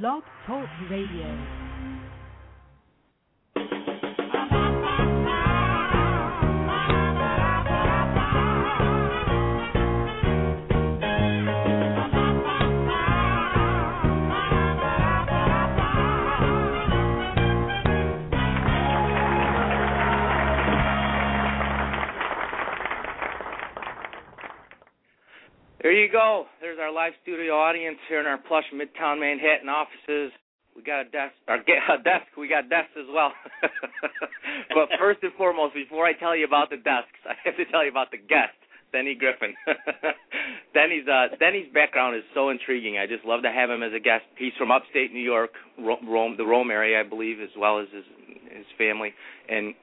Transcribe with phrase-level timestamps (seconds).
[0.00, 1.71] Blog Talk Radio.
[25.92, 26.48] There you go.
[26.64, 30.32] There's our live studio audience here in our plush Midtown Manhattan offices.
[30.72, 31.36] We got a desk,
[31.68, 32.32] get a desk.
[32.32, 33.28] We got desks as well.
[34.72, 37.84] but first and foremost, before I tell you about the desks, I have to tell
[37.84, 38.56] you about the guest,
[38.88, 39.52] Denny Griffin.
[40.72, 42.96] Denny's uh, Denny's background is so intriguing.
[42.96, 44.24] I just love to have him as a guest.
[44.40, 48.08] He's from upstate New York, Rome, the Rome area, I believe, as well as his
[48.48, 49.12] his family,
[49.44, 49.76] and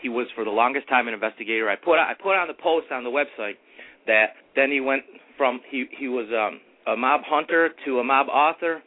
[0.00, 1.68] he was for the longest time an investigator.
[1.68, 3.60] I put I put on the post on the website
[4.08, 5.04] that then he went
[5.36, 6.60] from he he was um,
[6.92, 8.82] a mob hunter to a mob author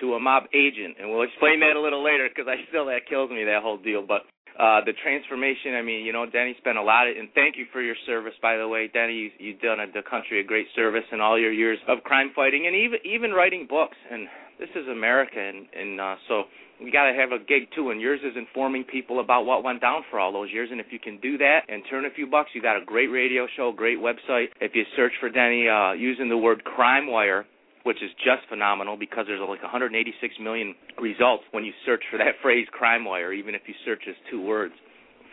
[0.00, 3.08] to a mob agent, and we'll explain that a little later because I still that
[3.08, 4.04] kills me that whole deal.
[4.06, 4.22] But
[4.58, 7.66] uh, the transformation, I mean, you know, Denny spent a lot of, and thank you
[7.72, 9.12] for your service, by the way, Denny.
[9.12, 12.30] You, you've done a, the country a great service in all your years of crime
[12.34, 13.96] fighting, and even even writing books.
[14.10, 14.28] And
[14.58, 16.44] this is America, and and uh, so
[16.82, 19.80] we got to have a gig too, and yours is informing people about what went
[19.80, 20.68] down for all those years.
[20.70, 23.08] And if you can do that and turn a few bucks, you got a great
[23.08, 24.48] radio show, great website.
[24.60, 27.46] If you search for Denny uh, using the word Crime Wire,
[27.84, 29.94] which is just phenomenal because there's like 186
[30.42, 34.14] million results when you search for that phrase Crime Wire, even if you search as
[34.30, 34.74] two words.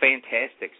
[0.00, 0.70] Fantastic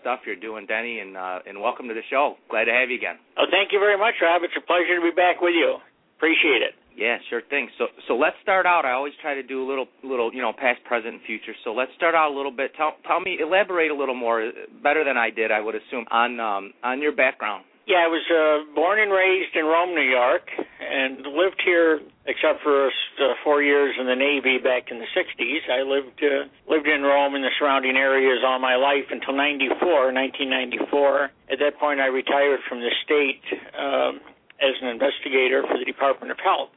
[0.00, 2.36] stuff you're doing, Denny, and uh, and welcome to the show.
[2.50, 3.16] Glad to have you again.
[3.38, 4.42] Oh, thank you very much, Rob.
[4.42, 5.76] It's a pleasure to be back with you.
[6.16, 6.74] Appreciate it.
[6.96, 7.68] Yeah, sure thing.
[7.78, 8.84] So so let's start out.
[8.84, 11.54] I always try to do a little little you know past, present, and future.
[11.64, 12.72] So let's start out a little bit.
[12.76, 16.38] Tell tell me, elaborate a little more, better than I did, I would assume, on
[16.40, 17.64] um on your background.
[17.82, 20.46] Yeah, I was uh, born and raised in Rome, New York,
[20.78, 21.98] and lived here
[22.30, 25.66] except for uh, four years in the Navy back in the '60s.
[25.66, 30.12] I lived uh, lived in Rome and the surrounding areas all my life until '94,
[30.12, 31.30] 1994.
[31.50, 33.42] At that point, I retired from the state
[33.74, 34.20] um,
[34.62, 36.70] as an investigator for the Department of Health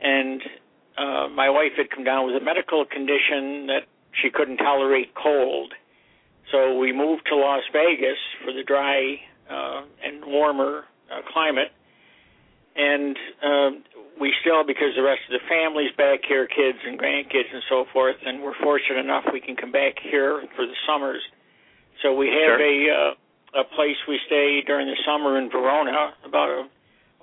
[0.00, 0.42] and
[0.96, 3.86] uh, my wife had come down with a medical condition that
[4.20, 5.72] she couldn't tolerate cold.
[6.50, 9.20] So we moved to Las Vegas for the dry
[9.50, 11.72] uh, and warmer uh, climate.
[12.74, 13.70] And uh,
[14.20, 17.84] we still, because the rest of the family's back here, kids and grandkids and so
[17.92, 21.22] forth, and we're fortunate enough we can come back here for the summers.
[22.02, 22.62] So we have sure.
[22.62, 23.14] a uh,
[23.54, 26.68] a place we stay during the summer in Verona, about a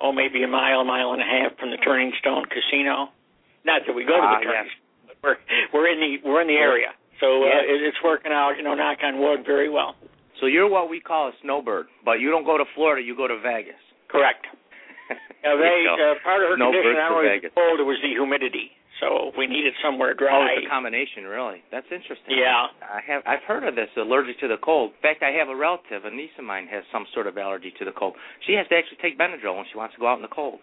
[0.00, 3.12] oh, maybe a mile, a mile and a half from the Turning Stone Casino.
[3.64, 4.70] Not that we go to the Turning, yes.
[5.06, 5.38] but we're
[5.72, 8.54] we're in the we're in the area, so uh, it, it's working out.
[8.56, 9.96] You know, knock on wood, very well.
[10.40, 13.00] So you're what we call a snowbird, but you don't go to Florida.
[13.00, 13.80] You go to Vegas.
[14.08, 14.46] Correct.
[15.44, 18.74] now, they, uh, part of her Snowbird condition, I was told it was the humidity,
[19.00, 20.56] so we needed somewhere Oh, dry.
[20.56, 21.60] it's a combination, really.
[21.70, 22.32] That's interesting.
[22.36, 22.72] Yeah.
[22.80, 24.92] I have I've heard of this allergic to the cold.
[24.96, 27.72] In fact, I have a relative, a niece of mine, has some sort of allergy
[27.78, 28.14] to the cold.
[28.46, 30.60] She has to actually take Benadryl when she wants to go out in the cold.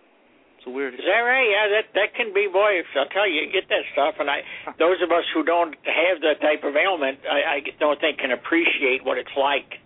[0.58, 0.94] It's a weird.
[0.96, 1.44] Is that right?
[1.46, 2.48] Yeah, that that can be.
[2.48, 4.42] Boy, I'll tell you, you get that stuff, and I,
[4.80, 8.32] those of us who don't have that type of ailment, I, I don't think can
[8.32, 9.78] appreciate what it's like.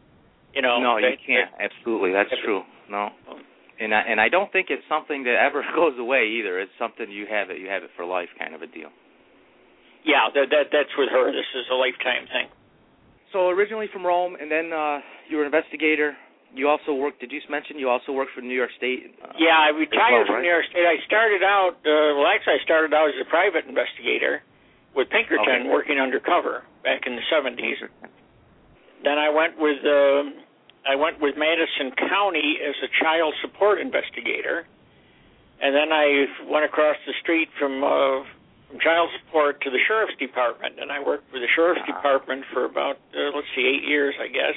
[0.53, 0.79] You know.
[0.79, 1.49] no, you can't.
[1.59, 2.61] Absolutely, that's true.
[2.89, 3.09] No,
[3.79, 6.59] and I, and I don't think it's something that ever goes away either.
[6.59, 8.89] It's something you have it, you have it for life, kind of a deal.
[10.05, 11.31] Yeah, that that that's with her.
[11.31, 12.47] This is a lifetime thing.
[13.33, 16.15] So originally from Rome, and then uh, you were an investigator.
[16.55, 17.19] You also worked.
[17.19, 19.19] Did you mention you also worked for New York State?
[19.19, 20.41] Uh, Yeah, I retired well, from?
[20.47, 20.88] New York State.
[20.88, 21.75] I started out.
[21.83, 24.41] Uh, well, actually, I started out as a private investigator
[24.95, 25.69] with Pinkerton, Okay.
[25.69, 27.83] working undercover back in the '70s.
[29.03, 30.23] Then I went with uh,
[30.89, 34.65] I went with Madison County as a child support investigator,
[35.61, 38.23] and then I went across the street from uh,
[38.69, 41.95] from child support to the sheriff's department, and I worked with the sheriff's Ah.
[41.95, 44.55] department for about uh, let's see, eight years, I guess.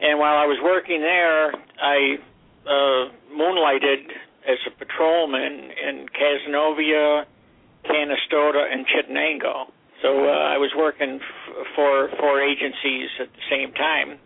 [0.00, 2.18] And while I was working there, I
[2.66, 4.10] uh, moonlighted
[4.48, 7.24] as a patrolman in Cazenovia,
[7.84, 9.70] Canastota, and Chittenango.
[10.02, 14.18] So uh, I was working f- for four agencies at the same time.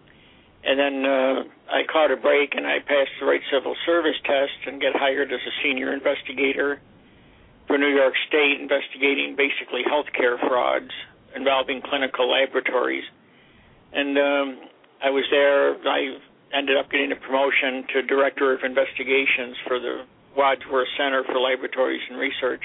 [0.64, 4.67] And then uh, I caught a break and I passed the right civil service test
[4.67, 6.81] and get hired as a senior investigator
[7.67, 10.91] for New York State, investigating basically healthcare frauds
[11.35, 13.05] involving clinical laboratories.
[13.93, 14.69] And um,
[15.03, 15.75] I was there.
[15.87, 16.19] I
[16.55, 20.05] ended up getting a promotion to director of investigations for the
[20.37, 22.62] Wadsworth Center for Laboratories and Research,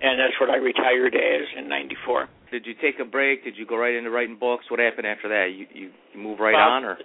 [0.00, 2.28] and that's what I retired as in '94.
[2.54, 3.42] Did you take a break?
[3.42, 4.70] Did you go right into writing books?
[4.70, 5.50] What happened after that?
[5.50, 6.98] You you, you move right Well, on, or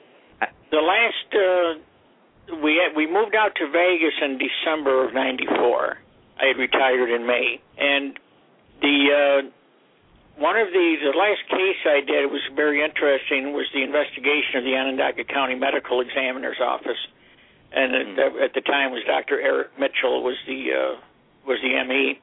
[0.69, 5.97] The last uh, we had, we moved out to Vegas in December of '94.
[6.37, 8.13] I had retired in May, and
[8.77, 9.49] the uh,
[10.37, 13.49] one of the the last case I did was very interesting.
[13.57, 17.01] Was the investigation of the Onondaga County Medical Examiner's Office,
[17.73, 18.37] and mm-hmm.
[18.37, 19.41] at, at the time was Dr.
[19.41, 21.01] Eric Mitchell was the uh,
[21.49, 22.21] was the ME,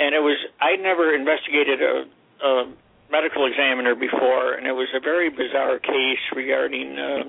[0.00, 2.08] and it was I'd never investigated a,
[2.42, 2.72] a
[3.10, 6.98] medical examiner before, and it was a very bizarre case regarding.
[6.98, 7.28] Uh,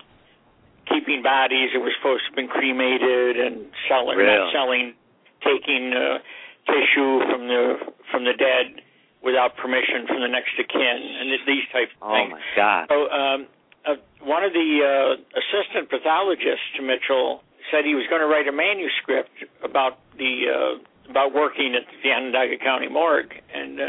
[0.90, 4.34] keeping bodies that were supposed to have been cremated and selling, really?
[4.34, 4.94] not selling,
[5.40, 6.20] taking uh,
[6.68, 7.80] tissue from the
[8.12, 8.82] from the dead
[9.24, 12.34] without permission from the next of kin, and these types of oh things.
[12.34, 12.84] Oh my God!
[12.90, 13.40] So um,
[13.86, 18.48] uh, one of the uh, assistant pathologists to Mitchell said he was going to write
[18.50, 19.32] a manuscript
[19.64, 23.86] about the uh, about working at the Onondaga County morgue, and uh,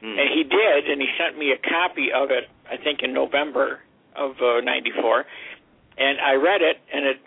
[0.00, 0.18] hmm.
[0.18, 2.48] and he did, and he sent me a copy of it.
[2.70, 3.80] I think in November
[4.14, 5.24] of '94,
[5.98, 7.18] and I read it, and it,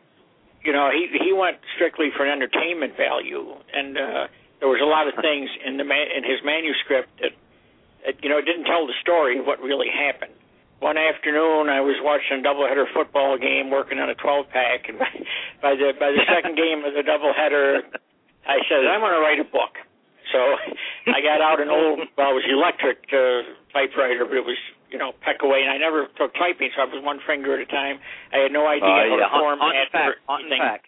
[0.64, 4.28] you know, he he went strictly for an entertainment value, and uh,
[4.60, 7.34] there was a lot of things in the ma- in his manuscript that,
[8.06, 10.34] that, you know, didn't tell the story of what really happened.
[10.80, 14.98] One afternoon, I was watching a doubleheader football game, working on a 12 pack, and
[14.98, 15.12] by,
[15.62, 17.84] by the by the second game of the doubleheader,
[18.48, 19.76] I said I'm going to write a book.
[20.32, 20.40] So
[21.10, 24.60] I got out an old, well, it was electric uh, typewriter, but it was
[24.90, 25.62] you know, peck away.
[25.62, 28.02] And I never took typing, so I was one finger at a time.
[28.34, 29.30] I had no idea uh, how yeah.
[29.30, 30.86] to form hunt, hunt fact, hunt fact.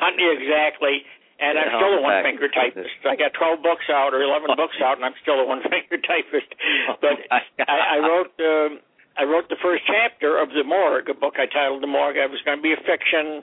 [0.00, 1.04] Hunting exactly.
[1.40, 2.92] And yeah, I'm still a one finger typist.
[3.08, 5.96] I got 12 books out or 11 books out, and I'm still a one finger
[6.10, 6.52] typist.
[7.00, 8.32] But I, I wrote.
[8.40, 8.84] Um,
[9.18, 12.16] I wrote the first chapter of the Morgue, a book I titled The Morgue.
[12.16, 13.42] It was going to be a fiction.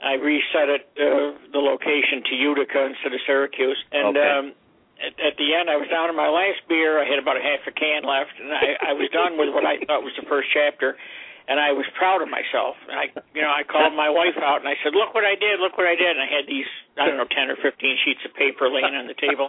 [0.00, 4.30] I reset it, uh, the location to Utica instead of Syracuse, and okay.
[4.30, 4.44] um,
[4.98, 6.98] at, at the end, I was down to my last beer.
[6.98, 9.62] I had about a half a can left, and I, I was done with what
[9.62, 10.98] I thought was the first chapter.
[11.48, 12.76] And I was proud of myself.
[12.92, 15.32] And I, you know, I called my wife out and I said, "Look what I
[15.32, 15.64] did!
[15.64, 16.68] Look what I did!" And I had these,
[17.00, 19.48] I don't know, ten or fifteen sheets of paper laying on the table.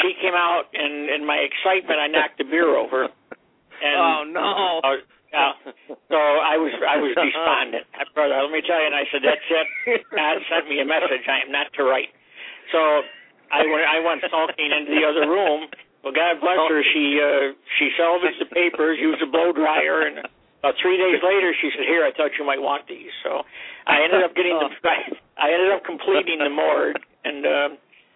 [0.00, 3.04] she came out, and in my excitement, I knocked the beer over.
[3.04, 4.48] And, oh no!
[4.80, 4.96] Uh,
[5.36, 5.52] uh,
[6.08, 7.84] so I was I was despondent,
[8.16, 8.40] brother.
[8.40, 8.88] Let me tell you.
[8.88, 10.08] And I said, "That's it.
[10.16, 11.28] God sent me a message.
[11.28, 12.08] I am not to write."
[12.72, 13.04] So
[13.50, 15.66] I went I went sulking into the other room.
[16.00, 16.80] Well, God bless her.
[16.94, 20.24] She uh, she salvaged the papers, used a blow dryer, and
[20.60, 23.44] about three days later, she said, "Here, I thought you might want these." So
[23.88, 24.68] I ended up getting the
[25.40, 27.68] I ended up completing the morgue, and uh,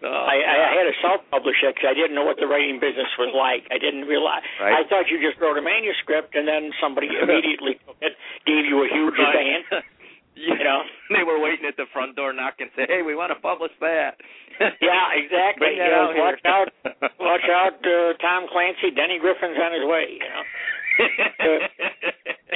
[0.05, 3.09] oh, I, I had to self-publish it because I didn't know what the writing business
[3.17, 3.65] was like.
[3.73, 4.45] I didn't realize.
[4.61, 4.77] Right.
[4.77, 8.13] I thought you just wrote a manuscript, and then somebody immediately took it,
[8.45, 9.33] gave you a huge right.
[9.33, 9.85] advance.
[10.35, 10.83] You know,
[11.15, 14.21] they were waiting at the front door knocking, say, "Hey, we want to publish that."
[14.81, 15.75] yeah, exactly.
[15.75, 16.67] Bring you know, out watch out,
[17.19, 18.91] watch out, uh, Tom Clancy.
[18.95, 20.15] Denny Griffin's on his way.
[20.19, 20.43] You know.
[20.95, 21.59] Uh,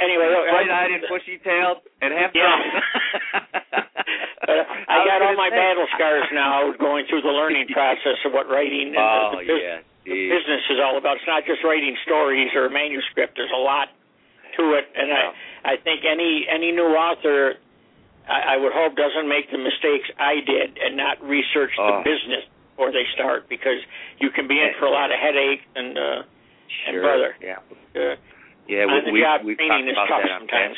[0.00, 2.48] anyway, bright-eyed and bushy-tailed and half Yeah.
[3.36, 5.56] uh, I, I got all my say.
[5.60, 9.56] battle scars now, going through the learning process of what writing and oh the, the,
[9.60, 10.32] yeah, geez.
[10.32, 11.16] business is all about.
[11.20, 13.36] It's not just writing stories or a manuscript.
[13.36, 13.88] There's a lot
[14.56, 15.32] to it, and Yeah.
[15.68, 17.60] I I think any any new author
[18.30, 21.98] I, I would hope doesn't make the mistakes I did and not research Oh.
[21.98, 23.82] the business before they start because
[24.22, 26.22] you can be in for a lot of headaches and uh,
[26.86, 27.34] and brother.
[27.42, 27.58] Yeah.
[27.92, 28.14] Uh,
[28.70, 30.76] Yeah, we, we, we've talked about that on sometimes.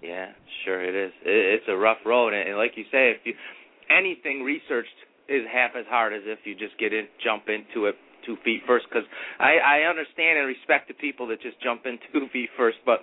[0.00, 0.30] Yeah,
[0.64, 1.12] sure it is.
[1.26, 3.34] It, it's a rough road, and, and like you say, if you
[3.90, 4.94] anything researched
[5.28, 7.96] is half as hard as if you just get in, jump into it
[8.26, 8.86] two feet first.
[8.88, 9.06] Because
[9.38, 13.02] I, I understand and respect the people that just jump in two feet first, but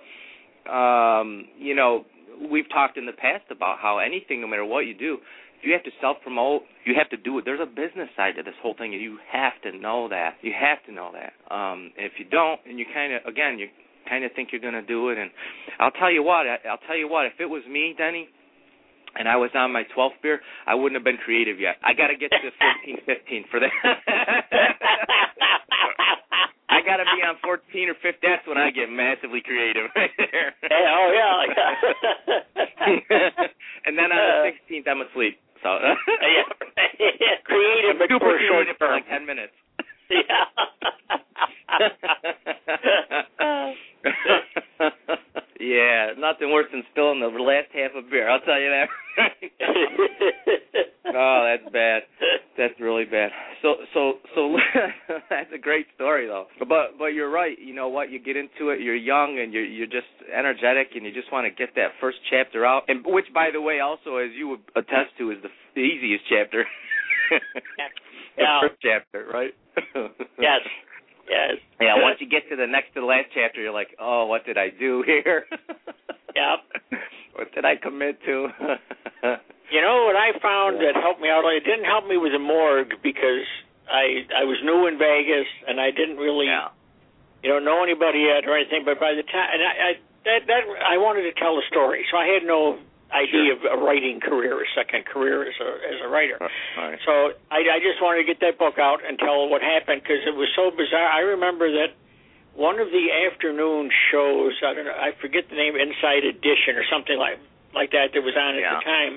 [0.70, 2.04] um, you know,
[2.50, 5.18] we've talked in the past about how anything, no matter what you do,
[5.62, 7.44] you have to self promote, you have to do it.
[7.44, 10.36] There's a business side to this whole thing, and you have to know that.
[10.42, 11.32] You have to know that.
[11.54, 13.68] Um, if you don't, and you kind of, again, you
[14.08, 15.30] kind of think you're going to do it, and
[15.78, 18.28] I'll tell you what, I, I'll tell you what, if it was me, Denny,
[19.18, 21.76] and I was on my 12th beer, I wouldn't have been creative yet.
[21.84, 22.50] I got to get to
[22.84, 23.70] 14, 15 for that.
[26.90, 28.18] Got to be on 14 or 15.
[28.18, 30.58] That's when I get massively creative right there.
[30.58, 31.46] Hey, oh yeah.
[33.86, 35.38] and then on the 16th, I'm asleep.
[35.62, 39.54] So yeah, creative, but super for short creative for like 10 minutes.
[40.10, 40.50] yeah,
[46.18, 48.28] nothing worse than spilling the last half of beer.
[48.28, 48.88] I'll tell you that.
[51.14, 52.02] oh, that's bad.
[52.56, 53.30] That's really bad.
[53.62, 54.56] So, so, so
[55.30, 56.46] that's a great story, though.
[56.60, 57.56] But, but you're right.
[57.58, 58.10] You know what?
[58.10, 58.80] You get into it.
[58.80, 62.18] You're young and you're you're just energetic, and you just want to get that first
[62.30, 62.84] chapter out.
[62.88, 66.24] And which, by the way, also as you would attest to, is the, the easiest
[66.28, 66.64] chapter.
[67.30, 67.40] the
[68.38, 68.60] Yeah.
[68.62, 69.52] first chapter, right?
[70.40, 70.60] yes.
[71.30, 71.62] Yes.
[71.80, 74.44] Yeah, once you get to the next to the last chapter, you're like, oh, what
[74.44, 75.46] did I do here?
[76.34, 76.58] Yep.
[77.34, 78.48] what did I commit to?
[79.74, 81.42] you know what I found that helped me out?
[81.50, 83.46] It didn't help me with the morgue because
[83.90, 86.70] I I was new in Vegas and I didn't really yeah.
[87.42, 88.82] you know know anybody yet or anything.
[88.84, 89.90] But by the time and I, I
[90.24, 92.78] that that I wanted to tell a story, so I had no
[93.12, 93.72] idea Sure.
[93.74, 96.38] of a writing career, a second career as a as a writer.
[96.76, 96.98] Right.
[97.04, 100.22] So I, I just wanted to get that book out and tell what happened because
[100.26, 101.08] it was so bizarre.
[101.10, 101.94] I remember that
[102.54, 106.84] one of the afternoon shows, I don't know, I forget the name, Inside Edition or
[106.90, 107.38] something like
[107.74, 108.78] like that that was on at Yeah.
[108.78, 109.12] the time,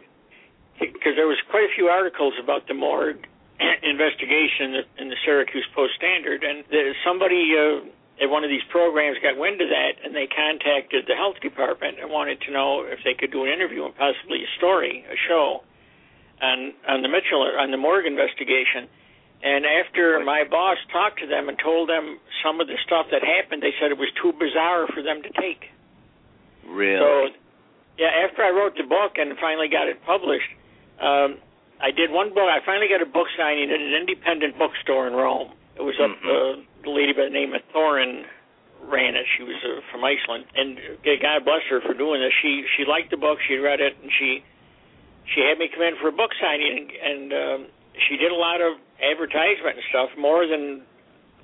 [0.79, 3.25] because there was quite a few articles about the morgue
[3.83, 6.63] investigation in the, Syracuse Post Standard, and
[7.05, 7.81] somebody uh,
[8.23, 11.99] at one of these programs got wind of that, and they contacted the health department
[11.99, 15.17] and wanted to know if they could do an interview and possibly a story, a
[15.27, 15.61] show
[16.41, 18.87] on on the Mitchell on the morgue investigation.
[19.43, 23.27] And after my boss talked to them and told them some of the stuff that
[23.27, 25.67] happened, they said it was too bizarre for them to take.
[26.63, 26.95] Really?
[26.95, 27.27] So,
[27.99, 30.47] yeah, after I wrote the book and finally got it published,
[31.03, 31.43] um,
[31.83, 32.47] I did one book.
[32.47, 35.51] I finally got a book signing at an independent bookstore in Rome.
[35.75, 36.23] It was up Mhm.
[36.31, 38.25] uh, lady by the name of Thorin
[38.83, 39.25] ran it.
[39.37, 42.33] She was uh, from Iceland, and uh, God bless her for doing this.
[42.41, 43.39] She she liked the book.
[43.47, 44.43] She read it, and she
[45.33, 47.59] she had me come in for a book signing, and, and um,
[48.09, 50.83] she did a lot of advertisement and stuff, more than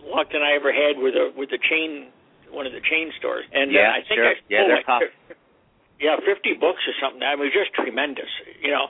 [0.03, 2.12] luck than I ever had with a with the chain
[2.51, 3.46] one of the chain stores.
[3.53, 4.27] And Yeah, uh, I think sure.
[4.27, 5.03] I Yeah, they're like tough.
[6.00, 7.24] Yeah, fifty books or something.
[7.24, 8.31] I mean, just tremendous.
[8.63, 8.88] You know.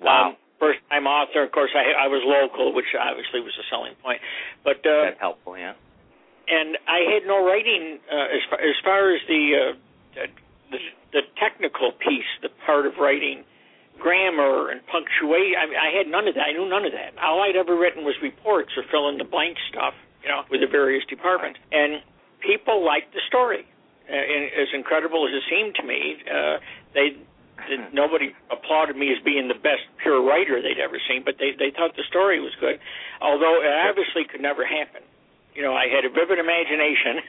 [0.00, 0.30] wow.
[0.30, 1.70] Um, first time author, of course.
[1.74, 4.20] I I was local, which obviously was a selling point.
[4.62, 5.74] But uh, That's helpful, yeah.
[6.50, 10.26] And I had no writing uh, as far as far as the, uh,
[10.70, 10.78] the
[11.12, 13.44] the technical piece, the part of writing,
[13.98, 15.56] grammar and punctuation.
[15.56, 16.48] I I had none of that.
[16.48, 17.16] I knew none of that.
[17.20, 20.60] All I'd ever written was reports or fill in the blank stuff, you know, with
[20.60, 21.58] the various departments.
[21.72, 22.02] And
[22.40, 23.66] people liked the story.
[24.08, 26.56] Uh, and as incredible as it seemed to me, uh,
[26.94, 27.20] they
[27.92, 31.70] nobody applauded me as being the best pure writer they'd ever seen, but they they
[31.74, 32.78] thought the story was good,
[33.20, 35.02] although it obviously could never happen.
[35.58, 37.18] You know, I had a vivid imagination.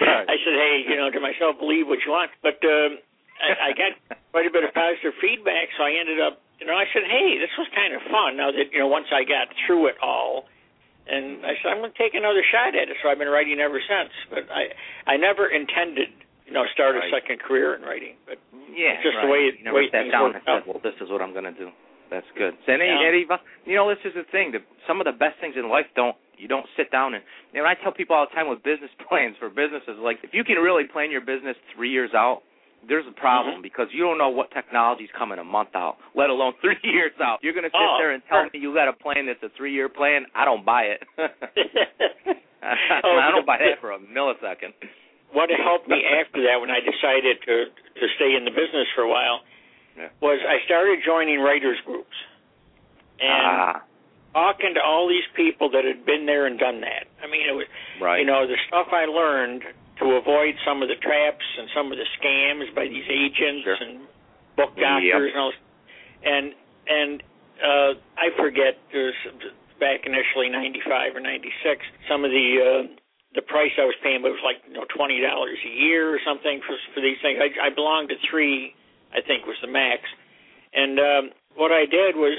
[0.00, 0.24] Right.
[0.24, 2.32] I said, hey, you know, to myself, believe what you want.
[2.40, 2.96] But um,
[3.36, 3.92] I, I got
[4.32, 7.36] quite a bit of positive feedback, so I ended up, you know, I said, hey,
[7.36, 8.40] this was kind of fun.
[8.40, 10.48] Now that you know, once I got through it all,
[11.04, 12.96] and I said, I'm going to take another shot at it.
[13.04, 14.08] So I've been writing ever since.
[14.32, 14.72] But I
[15.04, 16.08] I never intended,
[16.48, 18.16] you know, start a second career in writing.
[18.24, 18.40] But
[18.72, 19.52] Yeah, just the right.
[19.52, 20.64] way- you never way sat down and said.
[20.64, 21.68] "Well, this is what I'm going to do."
[22.08, 22.56] That's good.
[22.64, 23.04] So, and, Yeah.
[23.04, 24.56] and you know, this is the thing.
[24.56, 27.22] The, some of the best things in life don't you don't sit down and.
[27.54, 30.42] And I tell people all the time with business plans for businesses, like if you
[30.44, 32.42] can really plan your business three years out,
[32.88, 33.62] there's a problem Mhm.
[33.62, 37.38] because you don't know what technology's coming a month out, let alone three years out.
[37.42, 39.50] You're going to sit Oh, there and tell me you got a plan that's a
[39.56, 40.24] three year plan.
[40.34, 41.02] I don't buy it.
[42.62, 44.76] Oh, I don't buy that for a millisecond.
[45.32, 47.64] what helped me after that when I decided to
[48.00, 49.40] to stay in the business for a while
[49.96, 50.08] Yeah.
[50.20, 52.14] was I started joining writers groups
[53.18, 53.82] and ah,
[54.32, 57.06] talking to all these people that had been there and done that.
[57.22, 57.66] I mean, it was
[58.00, 58.20] right.
[58.20, 59.62] you know the stuff I learned
[59.98, 63.76] to avoid some of the traps and some of the scams by these agents Sure.
[63.80, 64.00] and
[64.56, 64.86] book Yep.
[64.86, 65.52] doctors and all.
[66.24, 66.46] And
[66.88, 67.22] and
[67.60, 69.14] uh, I forget there's
[69.78, 72.82] back initially '95 or '96 some of the uh,
[73.34, 76.60] the price I was paying was like you know twenty dollars a year or something
[76.66, 77.38] for for these things.
[77.40, 78.74] I, I belonged to three,
[79.12, 80.02] I think was the max.
[80.72, 81.24] And um,
[81.56, 82.38] what I did was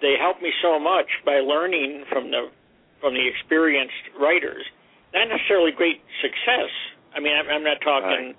[0.00, 2.50] they helped me so much by learning from the
[3.00, 4.64] from the experienced writers.
[5.12, 6.72] Not necessarily great success.
[7.14, 8.34] I mean, I'm, I'm not talking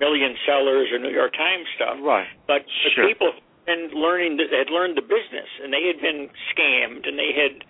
[0.00, 2.26] million sellers or New York Times stuff, right.
[2.46, 3.06] but the Sure.
[3.08, 3.32] people
[3.66, 7.64] had learning that had learned the business and they had been scammed and they had,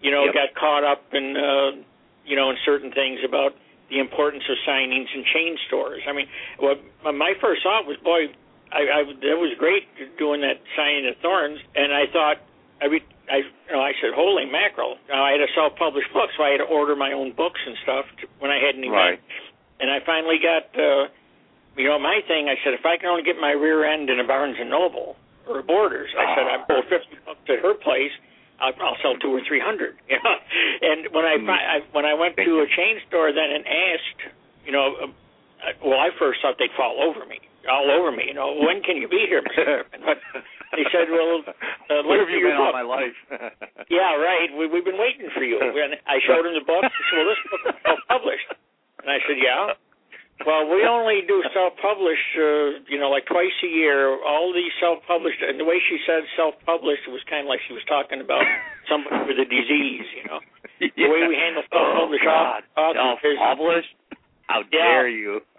[0.00, 0.34] you know, Yep.
[0.34, 1.82] got caught up in, uh,
[2.24, 3.56] you know, in certain things about
[3.90, 6.02] the importance of signings in chain stores.
[6.06, 6.28] I mean,
[6.58, 8.28] what my first thought was, boy,
[8.72, 9.86] I, I that was great
[10.18, 12.38] doing that signing at Thorns, and I thought
[12.80, 14.96] every I you know I said, holy mackerel!
[15.08, 17.76] Now, I had a self-published book, so I had to order my own books and
[17.82, 19.20] stuff to, when I had an event.
[19.20, 19.20] Right.
[19.80, 21.08] And I finally got, uh,
[21.76, 22.48] you know, my thing.
[22.48, 25.16] I said, if I can only get my rear end in a Barnes and Noble
[25.48, 26.64] or a Borders, I said, I Ah.
[26.68, 28.12] pull fifty bucks at her place.
[28.60, 29.96] I'll, I'll sell two or three hundred.
[30.08, 30.36] You know,
[30.82, 31.50] and when I, Mm.
[31.50, 32.62] I when I went Thank to you.
[32.62, 34.20] a chain store then and asked,
[34.64, 37.40] you know, uh, well, I first thought they'd fall over me,
[37.70, 38.24] all over me.
[38.28, 39.42] You know, when can you be here,
[40.04, 40.18] But
[40.72, 43.14] they said, well, uh, Where have you been all my life?
[43.90, 44.50] Yeah, right.
[44.52, 45.60] We, we've been waiting for you.
[45.60, 46.82] And I showed him the book.
[46.82, 48.48] He said, well, this book is self-published.
[49.04, 49.76] And I said, yeah.
[50.42, 54.18] Well, we only do self-published, uh, you know, like twice a year.
[54.26, 57.72] All these self-published, and the way she said self-published, it was kind of like she
[57.72, 58.42] was talking about
[58.90, 60.42] somebody with a disease, you know.
[60.82, 62.98] The way we handle self-published oh, God.
[62.98, 63.94] authors Self-published?
[64.46, 65.40] How dare you?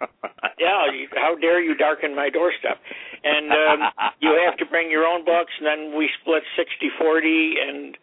[0.58, 2.78] yeah, you, how dare you darken my doorstep?
[3.24, 3.78] And um,
[4.20, 7.58] you have to bring your own books, and then we split sixty forty.
[7.58, 7.98] And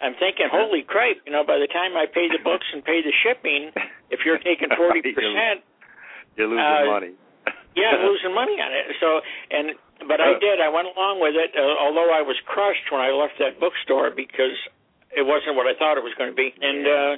[0.00, 1.20] I'm thinking, holy crap!
[1.26, 3.72] You know, by the time I pay the books and pay the shipping,
[4.08, 5.60] if you're taking forty percent,
[6.36, 7.12] you're losing uh, money.
[7.76, 8.96] yeah, losing money on it.
[9.00, 9.20] So,
[9.52, 9.76] and
[10.08, 10.64] but I did.
[10.64, 14.10] I went along with it, uh, although I was crushed when I left that bookstore
[14.10, 14.56] because
[15.12, 16.50] it wasn't what I thought it was going to be.
[16.56, 17.12] And uh,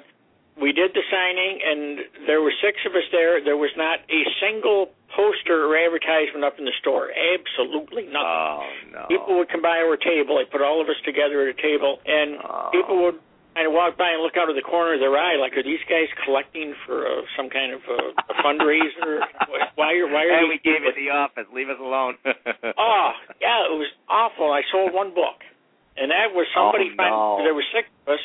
[0.61, 3.43] we did the signing, and there were six of us there.
[3.43, 7.11] There was not a single poster or advertisement up in the store.
[7.11, 8.19] Absolutely nothing.
[8.23, 9.07] Oh no!
[9.11, 10.39] People would come by our table.
[10.39, 12.71] They put all of us together at a table, and Oh.
[12.73, 13.19] people would
[13.55, 15.63] kind of walk by and look out of the corner of their eye, like, "Are
[15.63, 19.23] these guys collecting for uh, some kind of uh, a fundraiser?
[19.79, 21.47] why are why are these we gave it the office.
[21.55, 22.15] Leave us alone.
[22.79, 24.51] Oh, yeah, it was awful.
[24.51, 25.39] I sold one book,
[25.97, 26.91] and that was somebody.
[26.93, 27.43] Oh, find- no.
[27.47, 28.21] There were six of us.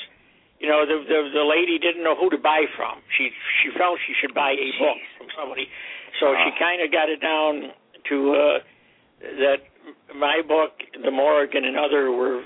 [0.60, 3.00] You know, the, the the lady didn't know who to buy from.
[3.18, 3.32] She
[3.64, 5.68] she felt she should buy a book from somebody,
[6.20, 6.60] so she Oh.
[6.60, 7.72] kind of got it down
[8.12, 8.58] to uh,
[9.40, 9.60] that
[10.16, 12.44] my book, The Morgue, and other were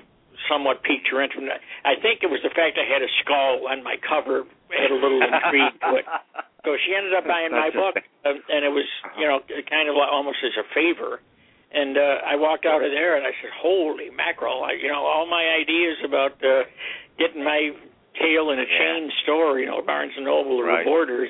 [0.49, 1.47] somewhat piqued her interest.
[1.85, 4.95] I think it was the fact I had a skull on my cover had a
[4.97, 6.05] little intrigue to it.
[6.65, 8.85] So she ended up buying my book, uh, and it was,
[9.17, 9.39] you know,
[9.69, 11.21] kind of like almost as a favor.
[11.73, 15.01] And uh, I walked out of there, and I said, "Holy mackerel!" I, you know,
[15.05, 16.63] all my ideas about uh,
[17.17, 17.71] getting my
[18.21, 18.77] tail in a Yeah.
[18.77, 20.85] chain store, you know, Barnes and Noble or Right.
[20.85, 21.29] Borders,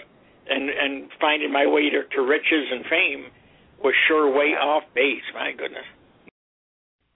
[0.50, 3.26] and and finding my way to, to riches and fame
[3.84, 5.24] was sure way off base.
[5.34, 5.86] My goodness.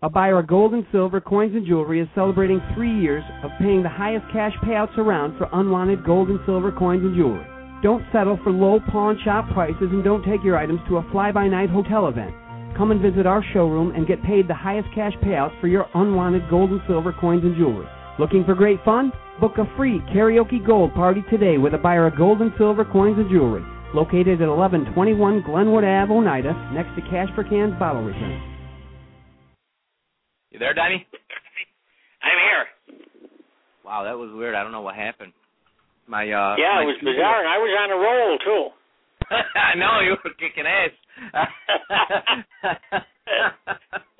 [0.04, 3.82] A buyer of gold and silver coins and jewelry is celebrating three years of paying
[3.82, 7.46] the highest cash payouts around for unwanted gold and silver coins and jewelry.
[7.82, 11.70] Don't settle for low pawn shop prices and don't take your items to a fly-by-night
[11.70, 12.34] hotel event.
[12.78, 16.48] Come and visit our showroom and get paid the highest cash payouts for your unwanted
[16.48, 17.88] gold and silver coins and jewelry.
[18.20, 19.12] Looking for great fun?
[19.40, 23.18] Book a free karaoke gold party today with a buyer of gold and silver coins
[23.20, 23.62] and jewelry.
[23.94, 28.42] Located at 1121 Glenwood Ave, Oneida, next to Cash for Cans Bottle Return.
[30.52, 31.06] you there, Danny?
[32.24, 32.66] I'm here.
[33.86, 34.56] Wow, that was weird.
[34.56, 35.32] I don't know what happened.
[36.08, 38.64] My uh yeah, my it was studio- bizarre, and I was on a roll too.
[39.60, 40.92] I know you were kicking ass.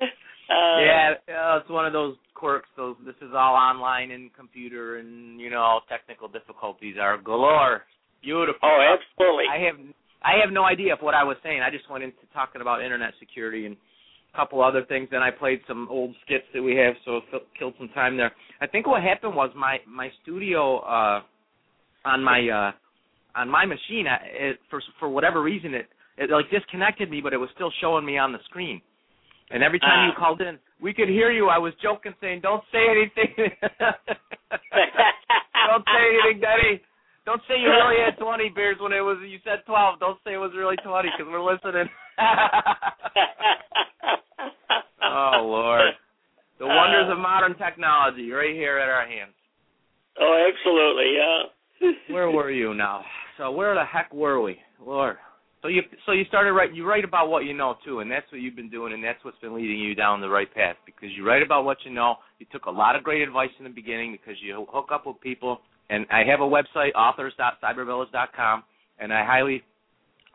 [0.48, 2.68] Uh, yeah, uh, it's one of those quirks.
[2.76, 7.82] Those this is all online and computer, and you know all technical difficulties are galore.
[8.22, 8.60] Beautiful.
[8.62, 9.44] Oh, absolutely.
[9.52, 9.76] I have
[10.22, 11.60] I have no idea of what I was saying.
[11.62, 13.76] I just went into talking about internet security and
[14.32, 15.08] a couple other things.
[15.10, 18.16] Then I played some old skits that we have, so it fi- killed some time
[18.16, 18.32] there.
[18.60, 21.20] I think what happened was my my studio uh
[22.04, 24.18] on my uh on my machine I,
[24.50, 28.04] it, for for whatever reason it it like disconnected me, but it was still showing
[28.04, 28.80] me on the screen.
[29.50, 30.18] And every time you Ah.
[30.18, 31.48] called in, we could hear you.
[31.48, 33.34] I was joking, saying, "Don't say anything.
[35.68, 36.82] Don't say anything, Daddy.
[37.24, 39.98] Don't say you really had 20 beers when it was you said 12.
[40.00, 41.88] Don't say it was really 20 because we're listening."
[45.02, 45.92] oh Lord,
[46.58, 49.32] the wonders of modern technology right here at our hands.
[50.20, 51.16] oh, absolutely.
[51.16, 51.42] Yeah.
[52.14, 53.04] Where were you now?
[53.36, 55.16] So where the heck were we, Lord?
[55.60, 58.30] So you so you started write you write about what you know too, and that's
[58.30, 61.08] what you've been doing, and that's what's been leading you down the right path because
[61.16, 62.16] you write about what you know.
[62.38, 65.20] You took a lot of great advice in the beginning because you hook up with
[65.20, 65.58] people,
[65.90, 68.62] and I have a website authors.cybervillage.com,
[69.00, 69.62] and I highly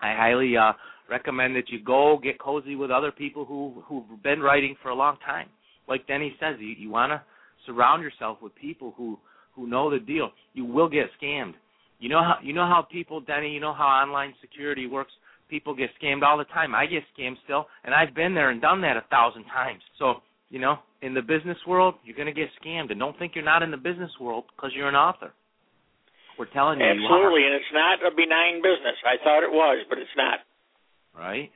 [0.01, 0.73] I highly uh,
[1.09, 4.95] recommend that you go get cozy with other people who who've been writing for a
[4.95, 5.47] long time.
[5.87, 7.21] Like Denny says, you you want to
[7.65, 9.17] surround yourself with people who
[9.55, 10.31] who know the deal.
[10.53, 11.53] You will get scammed.
[12.03, 13.49] You know how you know how people, Denny.
[13.55, 15.13] You know how online security works.
[15.47, 16.75] People get scammed all the time.
[16.75, 19.79] I get scammed still, and I've been there and done that a thousand times.
[19.97, 20.15] So
[20.49, 23.45] you know, in the business world, you're going to get scammed, and don't think you're
[23.53, 25.31] not in the business world because you're an author.
[26.37, 26.91] We're telling you, you.
[26.91, 28.99] Absolutely, and it's not a benign business.
[29.07, 30.39] I thought it was, but it's not.
[31.17, 31.49] right?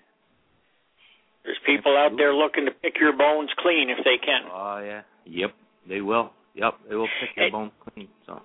[1.43, 4.47] There's people out there looking to pick your bones clean if they can.
[4.51, 5.01] Oh yeah.
[5.25, 5.51] Yep.
[5.89, 6.31] They will.
[6.55, 6.73] Yep.
[6.89, 7.51] They will pick your Hey.
[7.51, 8.07] bone clean.
[8.25, 8.41] So.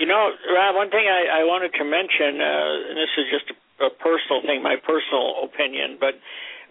[0.00, 3.52] You know, Rob, one thing I, I wanted to mention, uh, and this is just
[3.52, 6.16] a, a personal thing, my personal opinion, but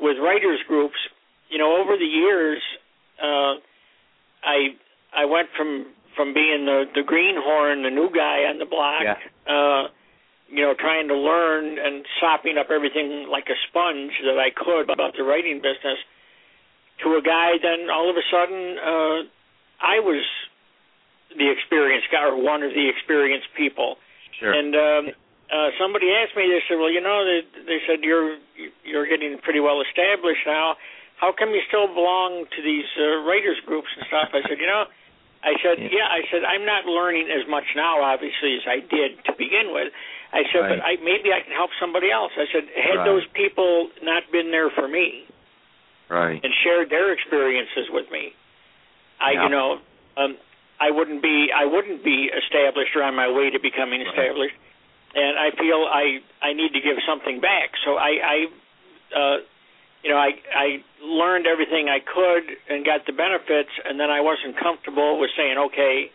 [0.01, 0.97] with writers groups,
[1.47, 2.57] you know, over the years,
[3.21, 3.61] uh,
[4.41, 4.73] I
[5.13, 9.21] I went from from being the the greenhorn, the new guy on the block, Yeah.
[9.45, 9.89] uh,
[10.49, 14.89] you know, trying to learn and sopping up everything like a sponge that I could
[14.89, 16.01] about the writing business,
[17.03, 17.61] to a guy.
[17.61, 19.19] Then all of a sudden, uh,
[19.85, 20.25] I was
[21.37, 23.97] the experienced guy or one of the experienced people.
[24.39, 24.53] Sure.
[24.53, 25.03] And um,
[25.51, 28.37] uh, somebody asked me, they said, "Well, you know, they, they said you're
[28.83, 30.75] you're getting pretty well established now.
[31.17, 34.67] How come you still belong to these uh, writers groups and stuff?" I said, "You
[34.67, 34.85] know,
[35.43, 36.03] I said, yeah.
[36.03, 36.07] yeah.
[36.07, 39.91] I said I'm not learning as much now, obviously, as I did to begin with.
[40.31, 40.77] I said, right.
[40.77, 42.31] but I maybe I can help somebody else.
[42.37, 43.05] I said, had right.
[43.05, 45.25] those people not been there for me,
[46.09, 48.35] right, and shared their experiences with me,
[49.19, 49.43] I, yeah.
[49.43, 49.79] you know,
[50.17, 50.37] um,
[50.79, 54.55] I wouldn't be I wouldn't be established or on my way to becoming established.
[55.15, 57.71] And I feel I I need to give something back.
[57.85, 58.37] So I I
[59.15, 59.37] uh,
[60.03, 60.67] you know, I I
[61.03, 65.57] learned everything I could and got the benefits, and then I wasn't comfortable with saying,
[65.57, 66.11] okay,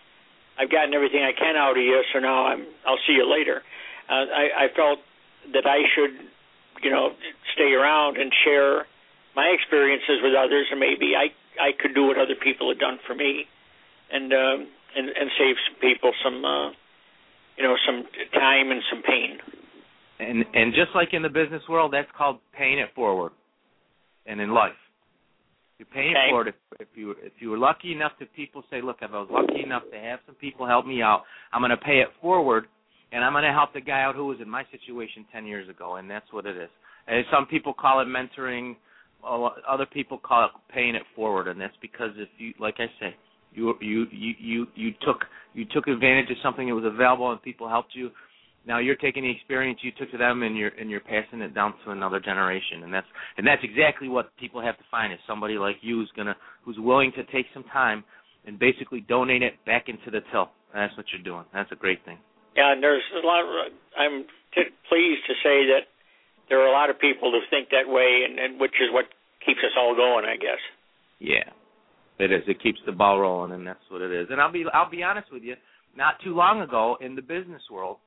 [0.58, 3.62] I've gotten everything I can out of you, so now I'm I'll see you later.
[4.08, 5.00] Uh, I I felt
[5.52, 6.16] that I should,
[6.82, 7.12] you know,
[7.52, 8.86] stay around and share
[9.36, 12.98] my experiences with others, and maybe I I could do what other people had done
[13.06, 13.46] for me,
[14.12, 16.68] and um, and and save some people some, uh,
[17.56, 19.38] you know, some time and some pain.
[20.20, 23.32] And and just like in the business world, that's called paying it forward
[24.26, 24.72] and in life.
[25.78, 26.50] You're paying okay.
[26.50, 29.18] it if, if you if you were lucky enough to people say, look, if I
[29.18, 32.08] was lucky enough to have some people help me out, I'm going to pay it
[32.22, 32.66] forward,
[33.10, 35.68] and I'm going to help the guy out who was in my situation ten years
[35.68, 36.70] ago, and that's what it is.
[37.08, 38.76] And some people call it mentoring,
[39.68, 43.16] other people call it paying it forward, and that's because if you, like I say,
[43.54, 47.68] you you you you took you took advantage of something that was available and people
[47.68, 48.10] helped you.
[48.66, 51.54] Now you're taking the experience you took to them and you're and you're passing it
[51.54, 52.82] down to another generation.
[52.82, 53.06] And that's
[53.38, 56.78] and that's exactly what people have to find is somebody like you who's gonna who's
[56.78, 58.04] willing to take some time
[58.46, 60.50] and basically donate it back into the till.
[60.72, 61.44] And that's what you're doing.
[61.52, 62.18] That's a great thing.
[62.56, 63.48] Yeah and there's a lot of,
[63.98, 65.90] i'm t- pleased to say that
[66.48, 69.06] there are a lot of people who think that way and, and which is what
[69.44, 70.62] keeps us all going i guess.
[71.18, 71.50] Yeah
[72.18, 74.64] it is it keeps the ball rolling and that's what it is and i'll be
[74.72, 75.54] i'll be honest with you
[75.96, 77.98] not too long ago in the business world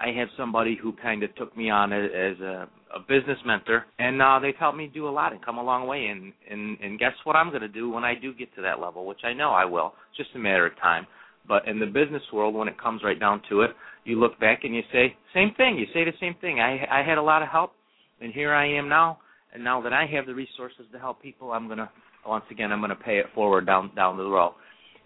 [0.00, 4.22] I have somebody who kind of took me on as a, a business mentor, and
[4.22, 6.06] uh, they've helped me do a lot and come a long way.
[6.06, 8.80] And and and guess what I'm going to do when I do get to that
[8.80, 9.94] level, which I know I will.
[10.10, 11.06] It's just a matter of time.
[11.46, 13.70] But in the business world, when it comes right down to it,
[14.04, 15.76] you look back and you say same thing.
[15.78, 16.60] You say the same thing.
[16.60, 17.72] I I had a lot of help,
[18.20, 19.18] and here I am now.
[19.52, 21.90] And now that I have the resources to help people, I'm gonna
[22.28, 24.54] once again I'm gonna pay it forward down down the road.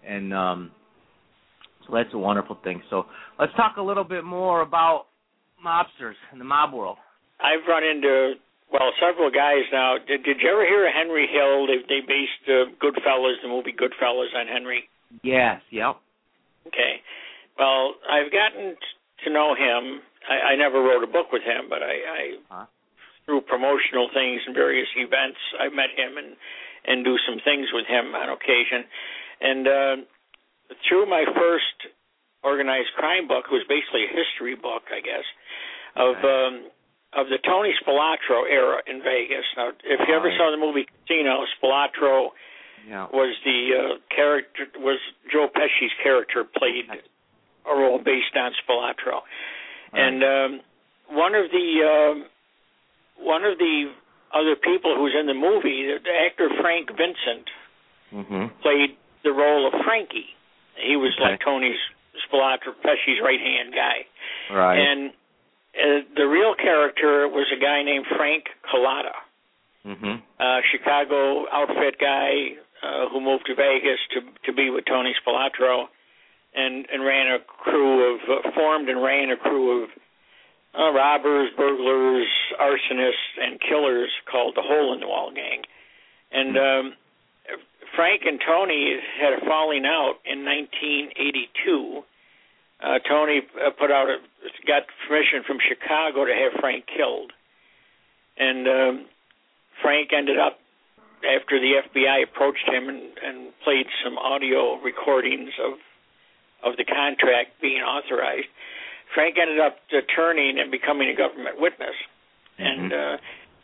[0.05, 0.71] And um
[1.87, 2.81] so that's a wonderful thing.
[2.89, 3.05] So
[3.39, 5.05] let's talk a little bit more about
[5.65, 6.97] mobsters in the mob world.
[7.39, 8.33] I've run into
[8.71, 9.95] well several guys now.
[9.97, 11.67] Did, did you ever hear of Henry Hill?
[11.67, 14.89] They they based uh, Goodfellas, the movie Goodfellas, on Henry.
[15.23, 15.61] Yes.
[15.71, 15.95] Yep.
[16.67, 17.01] Okay.
[17.57, 18.75] Well, I've gotten
[19.25, 20.01] to know him.
[20.27, 22.65] I, I never wrote a book with him, but I, I huh?
[23.25, 26.35] through promotional things and various events, I met him and
[26.85, 28.85] and do some things with him on occasion.
[29.41, 29.95] And uh,
[30.87, 31.91] through my first
[32.43, 35.25] organized crime book, it was basically a history book, I guess,
[35.95, 36.67] of um,
[37.15, 39.45] of the Tony Spilotro era in Vegas.
[39.55, 42.29] Now, if you ever saw the movie Casino, Spilotro
[42.87, 43.07] yeah.
[43.13, 44.99] was the uh, character was
[45.31, 49.21] Joe Pesci's character played a role based on Spilotro,
[49.93, 50.01] right.
[50.01, 50.61] and um,
[51.15, 52.25] one of the um,
[53.19, 53.91] one of the
[54.33, 57.47] other people who was in the movie, the actor Frank Vincent,
[58.11, 58.45] mm-hmm.
[58.61, 60.33] played the role of Frankie.
[60.75, 61.31] He was okay.
[61.31, 61.79] like Tony's
[62.25, 64.05] Spilotro Pesci's right hand guy.
[64.53, 64.77] Right.
[64.77, 65.11] And
[65.73, 69.17] uh, the real character was a guy named Frank Cullotta,
[69.85, 70.21] mm-hmm.
[70.39, 75.85] uh, Chicago outfit guy uh, who moved to Vegas to to be with Tony Spilotro,
[76.53, 79.89] and and ran a crew of uh, formed and ran a crew of
[80.77, 82.22] uh, robbers, burglars,
[82.73, 85.61] arsonists, and killers called the Hole in the Wall Gang.
[86.31, 86.87] And mm-hmm.
[86.87, 86.93] um,
[87.95, 92.03] Frank and Tony had a falling out in 1982.
[92.81, 94.17] Uh, Tony uh, put out a
[94.67, 97.31] got permission from Chicago to have Frank killed,
[98.37, 99.05] and um,
[99.81, 100.59] Frank ended up
[101.23, 105.79] after the FBI approached him and, and played some audio recordings of
[106.63, 108.47] of the contract being authorized.
[109.13, 109.77] Frank ended up
[110.15, 111.95] turning and becoming a government witness,
[112.59, 112.63] mm-hmm.
[112.63, 113.17] and uh,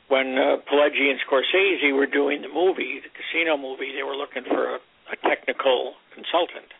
[0.09, 4.43] when uh, Pileggi and Scorsese were doing the movie, the casino movie, they were looking
[4.43, 4.79] for a,
[5.11, 6.71] a technical consultant,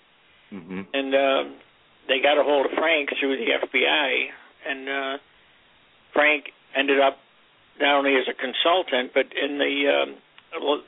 [0.51, 0.81] mm-hmm.
[0.93, 1.55] and um,
[2.07, 4.27] they got a hold of Frank through the FBI,
[4.67, 5.17] and uh,
[6.13, 7.17] Frank ended up
[7.79, 10.15] not only as a consultant, but in the, um,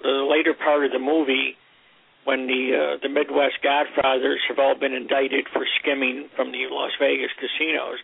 [0.03, 1.55] the later part of the movie,
[2.23, 6.91] when the uh, the Midwest Godfathers have all been indicted for skimming from the Las
[6.99, 7.97] Vegas casinos,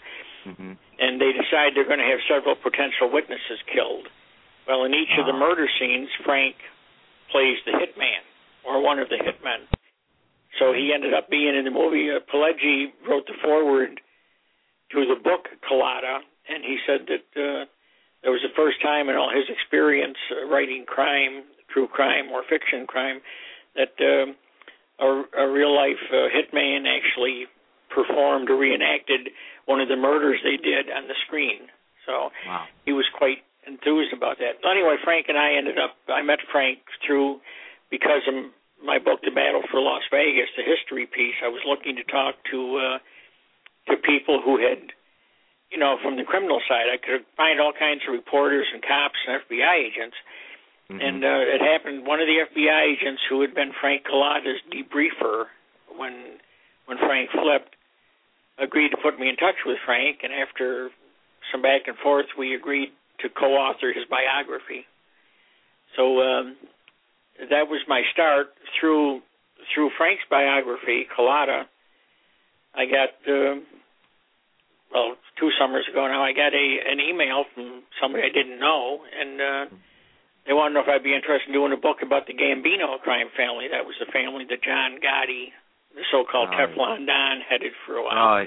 [0.45, 0.73] mm-hmm.
[0.99, 4.07] And they decide they're going to have several potential witnesses killed.
[4.67, 6.55] Well, in each of the murder scenes, Frank
[7.31, 8.23] plays the hitman
[8.65, 9.63] or one of the hitmen.
[10.59, 12.09] So he ended up being in the movie.
[12.09, 14.01] Uh, Pileggi wrote the foreword
[14.91, 17.65] to the book Cullotta, and he said that uh,
[18.23, 22.43] it was the first time in all his experience uh, writing crime, true crime or
[22.49, 23.21] fiction crime,
[23.75, 24.33] that uh,
[25.03, 27.45] a, a real life uh, hitman actually
[27.97, 29.33] performed or reenacted
[29.65, 31.65] one of the murders they did on the screen.
[32.05, 32.69] So wow.
[32.85, 34.61] he was quite enthused about that.
[34.61, 35.97] Anyway, Frank and I ended up.
[36.07, 37.41] I met Frank through
[37.89, 38.53] because of
[38.85, 41.35] my book, The Battle for Las Vegas, the history piece.
[41.43, 42.97] I was looking to talk to uh,
[43.89, 44.93] to people who had,
[45.73, 46.87] you know, from the criminal side.
[46.87, 50.15] I could find all kinds of reporters and cops and FBI agents.
[50.87, 51.03] Mm-hmm.
[51.03, 52.07] And uh, it happened.
[52.07, 55.51] One of the FBI agents who had been Frank Cullotta's debriefer
[55.91, 56.39] when
[56.87, 57.75] when Frank flipped
[58.59, 60.89] agreed to put me in touch with Frank, and after
[61.51, 62.89] some back and forth, we agreed
[63.19, 64.85] to co-author his biography.
[65.95, 66.55] So um,
[67.49, 68.47] that was my start
[68.79, 69.21] through
[69.73, 71.65] through Frank's biography, Cullotta.
[72.75, 73.55] I got uh,
[74.93, 76.23] well two summers ago now.
[76.23, 79.65] I got a an email from somebody I didn't know, and uh,
[80.45, 82.99] they wanted to know if I'd be interested in doing a book about the Gambino
[83.01, 83.67] crime family.
[83.71, 85.51] That was the family that John Gotti,
[86.11, 86.57] so-called oh.
[86.57, 88.43] Teflon Don, headed for a while.
[88.43, 88.45] Oh,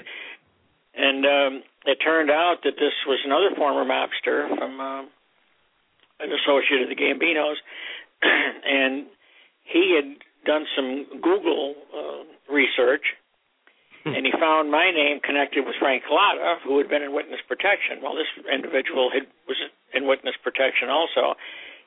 [0.93, 5.01] and um, it turned out that this was another former mobster from uh,
[6.19, 7.55] an associate of the Gambinos,
[8.21, 9.07] and
[9.63, 13.15] he had done some Google uh, research,
[14.03, 18.01] and he found my name connected with Frank Cullotta, who had been in witness protection.
[18.01, 19.57] Well, this individual had, was
[19.93, 21.37] in witness protection also,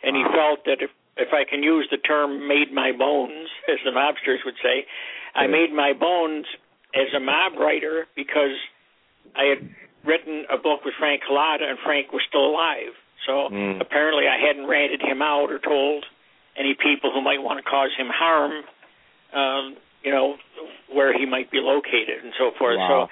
[0.03, 3.79] and he felt that if if I can use the term "made my bones," as
[3.85, 4.87] the mobsters would say,
[5.35, 6.47] I made my bones
[6.95, 8.55] as a mob writer because
[9.35, 9.69] I had
[10.05, 12.95] written a book with Frank Cullotta, and Frank was still alive.
[13.27, 13.81] So Mm.
[13.81, 16.07] apparently, I hadn't ratted him out or told
[16.57, 18.65] any people who might want to cause him harm,
[19.33, 20.39] um, you know,
[20.89, 22.79] where he might be located and so forth.
[22.79, 23.09] Wow.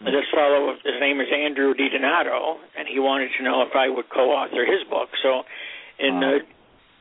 [0.00, 3.88] So this fellow, his name is Andrew DiDonato, and he wanted to know if I
[3.88, 5.10] would co-author his book.
[5.22, 5.44] So
[5.98, 6.36] in Wow.
[6.36, 6.38] uh,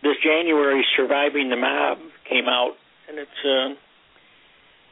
[0.04, 2.78] this January, Surviving the Mob came out,
[3.08, 3.74] and it's uh,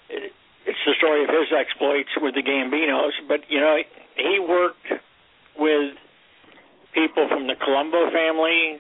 [0.09, 0.31] it,
[0.65, 3.11] it's the story of his exploits with the Gambinos.
[3.27, 3.77] But you know,
[4.15, 4.87] he worked
[5.57, 5.95] with
[6.93, 8.79] people from the Colombo family,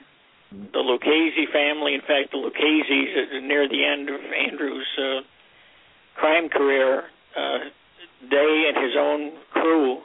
[0.51, 1.93] the Lucchese family.
[1.93, 5.21] In fact, the Lucchese's near the end of Andrew's uh,
[6.15, 7.03] crime career,
[7.35, 7.59] uh,
[8.29, 9.99] they and his own crew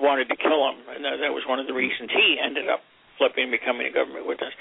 [0.00, 2.80] wanted to kill him, and that, that was one of the reasons he ended up
[3.18, 4.52] flipping, and becoming a government witness.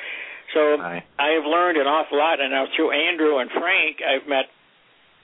[0.54, 1.04] So Aye.
[1.18, 4.52] I have learned an awful lot, and now through Andrew and Frank, I've met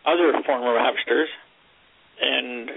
[0.08, 1.28] other former mobsters,
[2.22, 2.72] and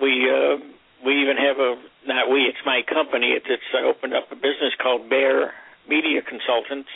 [0.00, 0.56] we uh,
[1.04, 3.32] we even have a not we, it's my company.
[3.32, 5.52] It's, it's I opened up a business called Bear
[5.88, 6.88] Media Consultants,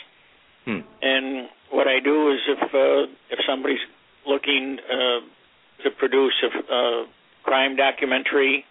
[0.65, 0.79] Hmm.
[1.01, 3.83] and what I do is if uh, if somebody's
[4.25, 5.19] looking uh,
[5.83, 7.05] to produce a uh,
[7.43, 8.65] crime documentary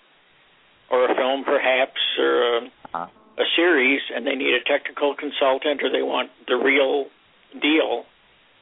[0.90, 2.58] or a film, perhaps, or a,
[2.94, 3.06] Uh-huh.
[3.38, 7.06] a series, and they need a technical consultant or they want the real
[7.60, 8.04] deal,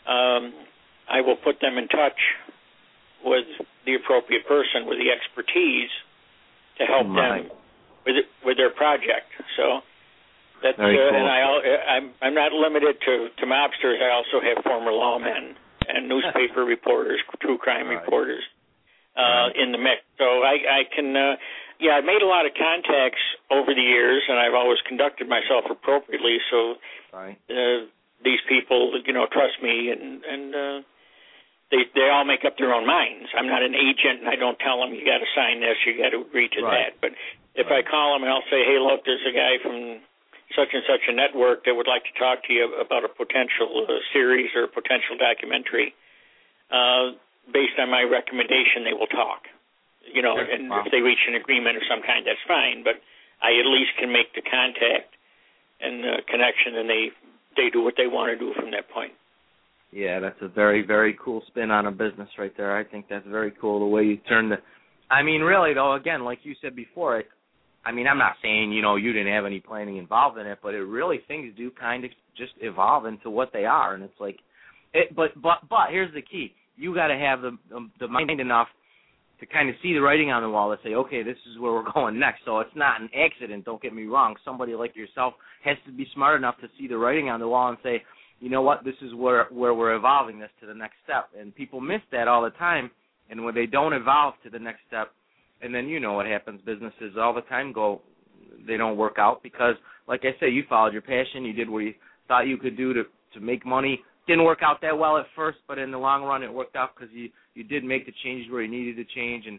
[0.06, 0.52] um,
[1.10, 2.18] I will put them in touch
[3.24, 3.46] with
[3.84, 5.90] the appropriate person with the expertise
[6.78, 7.50] to help Oh, them
[8.06, 9.28] with with their project.
[9.56, 9.82] So
[10.62, 11.18] that's Very uh, cool.
[11.18, 11.40] and I
[11.96, 14.00] I'm I'm not limited to to mobsters.
[14.00, 15.56] I also have former lawmen
[15.88, 18.00] and newspaper reporters, true crime Right.
[18.00, 18.44] reporters
[19.16, 19.56] uh, Right.
[19.56, 20.00] in the mix.
[20.18, 21.36] So I I can uh,
[21.80, 23.20] yeah I've made a lot of contacts
[23.50, 26.38] over the years, and I've always conducted myself appropriately.
[26.50, 26.76] So
[27.12, 27.36] Right.
[27.50, 27.86] uh,
[28.22, 30.80] these people, you know, trust me, and and uh,
[31.70, 33.30] they they all make up their own minds.
[33.34, 35.96] I'm not an agent, and I don't tell them you got to sign this, you
[35.96, 36.90] got to agree to Right.
[36.90, 37.00] that.
[37.00, 37.12] But
[37.54, 40.00] if I call them and I'll say, hey, look, there's a guy from
[40.54, 43.86] such and such a network that would like to talk to you about a potential
[43.86, 45.94] uh, series or a potential documentary.
[46.70, 47.14] Uh,
[47.52, 49.46] based on my recommendation, they will talk.
[50.06, 50.82] You know, and Wow.
[50.84, 52.82] if they reach an agreement of some kind, that's fine.
[52.82, 52.98] But
[53.42, 55.14] I at least can make the contact
[55.80, 57.12] and uh, connection, and they
[57.56, 59.12] they do what they want to do from that point.
[59.92, 62.76] Yeah, that's a very, very cool spin on a business right there.
[62.76, 64.56] I think that's very cool the way you turn the.
[65.10, 67.26] I mean, really though, again, like you said before, it,
[67.84, 70.58] I mean, I'm not saying you know you didn't have any planning involved in it,
[70.62, 74.20] but it really things do kind of just evolve into what they are, and it's
[74.20, 74.38] like,
[74.94, 75.14] it.
[75.16, 77.58] But but but here's the key: you got to have the
[77.98, 78.68] the, mind enough
[79.40, 81.72] to kind of see the writing on the wall to say, okay, this is where
[81.72, 82.40] we're going next.
[82.44, 83.64] So it's not an accident.
[83.64, 84.36] Don't get me wrong.
[84.44, 85.32] Somebody like yourself
[85.64, 88.02] has to be smart enough to see the writing on the wall and say,
[88.40, 91.28] you know what, this is where where we're evolving this to the next step.
[91.38, 92.90] And people miss that all the time.
[93.30, 95.12] And when they don't evolve to the next step,
[95.62, 98.00] and then you know what happens, businesses all the time go,
[98.66, 99.74] they don't work out because,
[100.08, 101.94] like I say, you followed your passion, you did what you
[102.28, 104.00] thought you could do to to make money.
[104.26, 106.90] Didn't work out that well at first, but in the long run, it worked out
[106.94, 109.46] because you you did make the changes where you needed to change.
[109.46, 109.58] And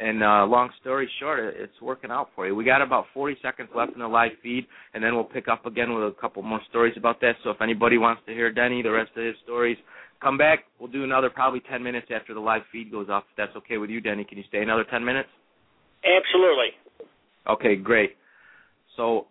[0.00, 2.54] and uh, long story short, it- it's working out for you.
[2.54, 5.66] We got about 40 seconds left in the live feed, and then we'll pick up
[5.66, 7.34] again with a couple more stories about that.
[7.42, 9.76] So if anybody wants to hear Denny, the rest of his stories,
[10.22, 10.64] come back.
[10.78, 13.24] We'll do another probably 10 minutes after the live feed goes off.
[13.30, 15.28] If that's okay with you, Denny, can you stay another 10 minutes?
[16.04, 16.70] Absolutely.
[17.48, 18.16] Okay, great.
[18.96, 19.26] So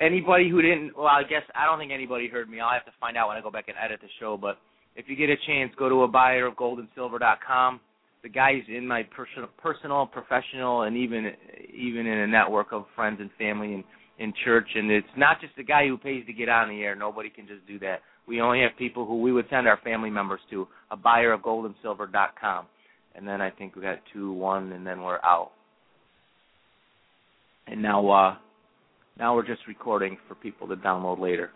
[0.00, 2.60] anybody who didn't, well, I guess I don't think anybody heard me.
[2.60, 4.36] I'll have to find out when I go back and edit the show.
[4.36, 4.58] But
[4.96, 7.80] if you get a chance, go to a buyer of goldandsilver.com.
[8.22, 11.30] The guys in my personal, personal, professional, and even
[11.72, 13.84] even in a network of friends and family and
[14.18, 14.68] in church.
[14.74, 16.94] And it's not just the guy who pays to get on the air.
[16.94, 18.00] Nobody can just do that.
[18.26, 20.66] We only have people who we would send our family members to.
[20.90, 22.66] A buyer of goldandsilver.com.
[23.14, 25.50] And then I think we got two, one, and then we're out.
[27.66, 28.36] And now, uh,
[29.18, 31.50] now we're just recording for people to download later.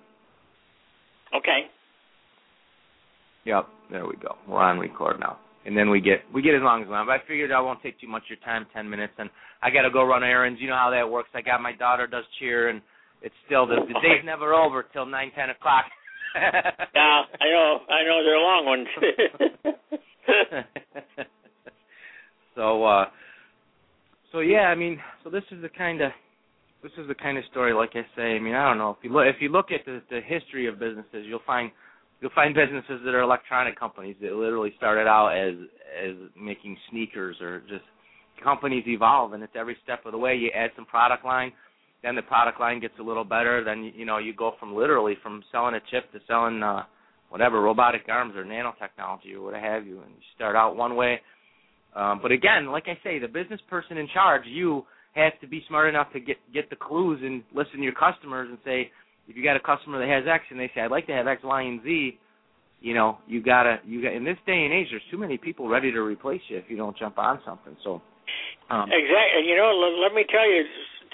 [1.37, 1.69] Okay.
[3.45, 4.37] Yep, there we go.
[4.49, 5.39] We're on record now.
[5.65, 7.09] And then we get we get as long as we want.
[7.09, 9.31] But I figured I won't take too much of your time, ten minutes, and
[9.63, 10.61] I got to go run errands.
[10.61, 11.29] You know how that works.
[11.35, 12.83] I got my daughter does cheer, and
[13.23, 15.85] it's still the, the day's never over till nine ten o'clock.
[16.35, 17.79] yeah, I know.
[17.89, 18.89] I know they're long ones.
[22.57, 23.05] so, uh,
[24.33, 26.11] so yeah, I mean, so this is the kind of
[26.83, 28.35] this is the kind of story, like I say.
[28.35, 30.67] I mean, I don't know if you look if you look at the the history
[30.67, 31.71] of businesses, you'll find
[32.23, 35.55] you'll find businesses that are electronic companies that literally started out as
[35.93, 37.85] as making sneakers or just
[38.43, 40.35] companies evolve, and it's every step of the way.
[40.35, 41.53] You add some product line,
[42.03, 43.63] then the product line gets a little better.
[43.65, 46.85] Then you know you go from literally from selling a chip to selling uh,
[47.29, 51.21] whatever robotic arms or nanotechnology or what have you, and you start out one way.
[51.95, 55.63] Um, but again, like I say, the business person in charge, you have to be
[55.69, 58.91] smart enough to get get the clues and listen to your customers and say,
[59.29, 61.27] if you got a customer that has X and they say I'd like to have
[61.27, 62.19] X, Y, and Z,
[62.81, 65.69] you know, you gotta you got in this day and age, there's too many people
[65.69, 67.77] ready to replace you if you don't jump on something.
[67.85, 68.03] So
[68.71, 70.65] um, exactly, you know, let, let me tell you,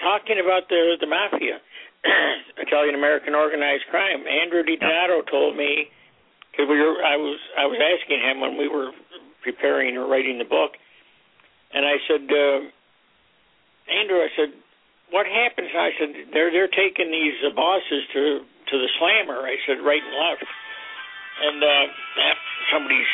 [0.01, 1.61] talking about the the mafia,
[2.57, 4.25] Italian American organized crime.
[4.25, 5.31] Andrew DiDonato yeah.
[5.31, 5.93] told me
[6.51, 8.91] because we were I was I was asking him when we were
[9.43, 10.73] preparing or writing the book,
[11.73, 12.25] and I said.
[12.29, 12.73] Uh,
[13.89, 14.53] Andrew, I said,
[15.11, 15.69] what happens?
[15.73, 19.41] I said, they're they're taking these uh, bosses to to the slammer.
[19.45, 21.85] I said, right and left, and uh,
[22.73, 23.11] somebody's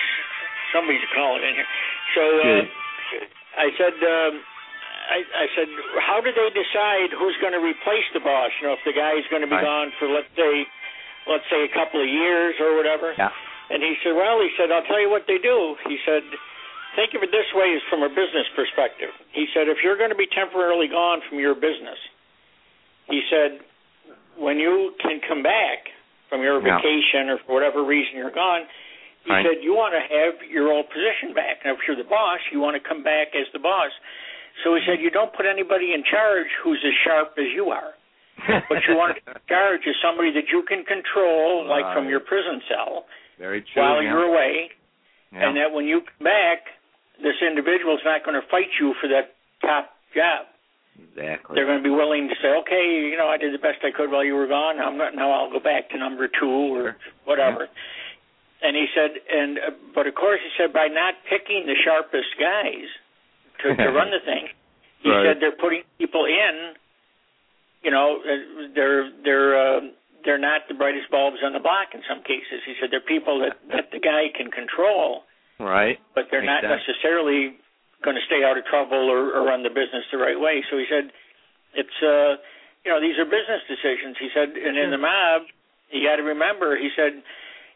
[0.76, 1.72] somebody's calling in here.
[2.16, 2.64] So uh,
[3.60, 3.96] I said.
[4.00, 4.36] Um,
[5.06, 5.70] I, I said,
[6.02, 8.50] how do they decide who's going to replace the boss?
[8.58, 9.62] You know, if the guy's going to be right.
[9.62, 10.66] gone for let's say,
[11.30, 13.14] let's say a couple of years or whatever.
[13.14, 13.30] Yeah.
[13.70, 15.78] And he said, well, he said, I'll tell you what they do.
[15.90, 16.26] He said,
[16.96, 19.12] think of it this way: is from a business perspective.
[19.32, 22.00] He said, if you're going to be temporarily gone from your business,
[23.08, 23.62] he said,
[24.40, 25.92] when you can come back
[26.28, 26.80] from your yeah.
[26.80, 28.68] vacation or for whatever reason you're gone,
[29.26, 29.46] he right.
[29.46, 31.66] said you want to have your old position back.
[31.66, 33.90] Now, if you're the boss, you want to come back as the boss.
[34.64, 37.98] So he said you don't put anybody in charge who's as sharp as you are.
[38.70, 42.62] but you want to charge as somebody that you can control, like from your prison
[42.68, 43.06] cell,
[43.40, 44.12] Very true, while yeah.
[44.12, 44.70] you're away,
[45.32, 45.48] yeah.
[45.48, 46.68] and that when you come back,
[47.22, 50.48] this individual is not going to fight you for that top job.
[50.96, 51.56] Exactly.
[51.56, 53.92] They're going to be willing to say, okay, you know, I did the best I
[53.92, 54.80] could while you were gone.
[54.80, 57.68] I'm not, now I'll go back to number two or whatever.
[57.68, 58.68] Yeah.
[58.68, 59.62] And he said, and uh,
[59.94, 62.88] but of course he said by not picking the sharpest guys
[63.62, 64.48] to, to run the thing,
[65.04, 65.28] he right.
[65.28, 66.74] said they're putting people in.
[67.84, 69.82] You know, uh, they're they're uh,
[70.24, 72.64] they're not the brightest bulbs on the block in some cases.
[72.66, 75.28] He said they're people that that the guy can control
[75.60, 75.98] Right.
[76.14, 76.84] But they're Makes not sense.
[76.84, 77.56] necessarily
[78.04, 80.62] going to stay out of trouble or, or run the business the right way.
[80.70, 81.10] So he said,
[81.74, 82.38] it's uh,
[82.86, 84.16] you know, these are business decisions.
[84.20, 85.50] He said, and in the mob,
[85.90, 86.78] you got to remember.
[86.78, 87.24] He said,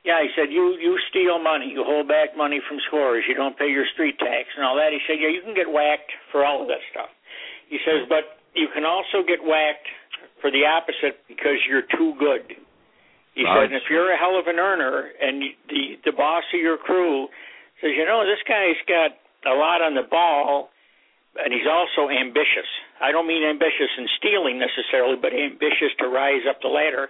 [0.06, 3.58] yeah, he said you you steal money, you hold back money from scores, you don't
[3.58, 4.92] pay your street tax and all that.
[4.92, 7.12] He said, yeah, you can get whacked for all of that stuff.
[7.68, 9.88] He says, but you can also get whacked
[10.42, 12.56] for the opposite because you're too good.
[13.36, 16.60] He said, and if you're a hell of an earner and the the boss of
[16.60, 17.28] your crew
[17.82, 19.16] says, you know, this guy's got
[19.48, 20.70] a lot on the ball,
[21.40, 22.68] and he's also ambitious.
[23.00, 27.08] I don't mean ambitious in stealing necessarily, but ambitious to rise up the ladder.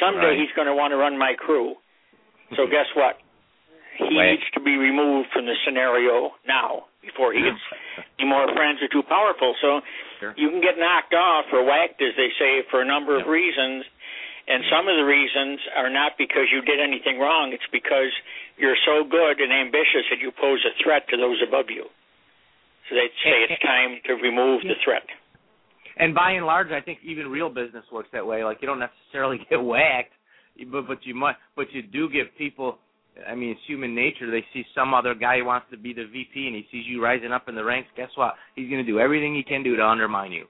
[0.00, 0.40] Someday right.
[0.40, 1.76] he's going to want to run my crew.
[2.56, 3.20] So guess what?
[3.96, 7.56] He needs to be removed from the scenario now before he gets
[8.18, 9.54] any more friends are too powerful.
[9.62, 9.80] So
[10.20, 10.34] sure.
[10.36, 13.84] you can get knocked off or whacked, as they say, for a number of reasons.
[14.46, 17.50] And some of the reasons are not because you did anything wrong.
[17.50, 18.14] It's because
[18.56, 21.90] you're so good and ambitious that you pose a threat to those above you.
[22.88, 25.02] So they say it's time to remove the threat.
[25.98, 28.44] And by and large, I think even real business works that way.
[28.44, 30.12] Like you don't necessarily get whacked,
[30.70, 32.78] but but you might, but you do get people.
[33.26, 34.30] I mean, it's human nature.
[34.30, 37.02] They see some other guy who wants to be the VP, and he sees you
[37.02, 37.88] rising up in the ranks.
[37.96, 38.34] Guess what?
[38.54, 40.44] He's going to do everything he can do to undermine you.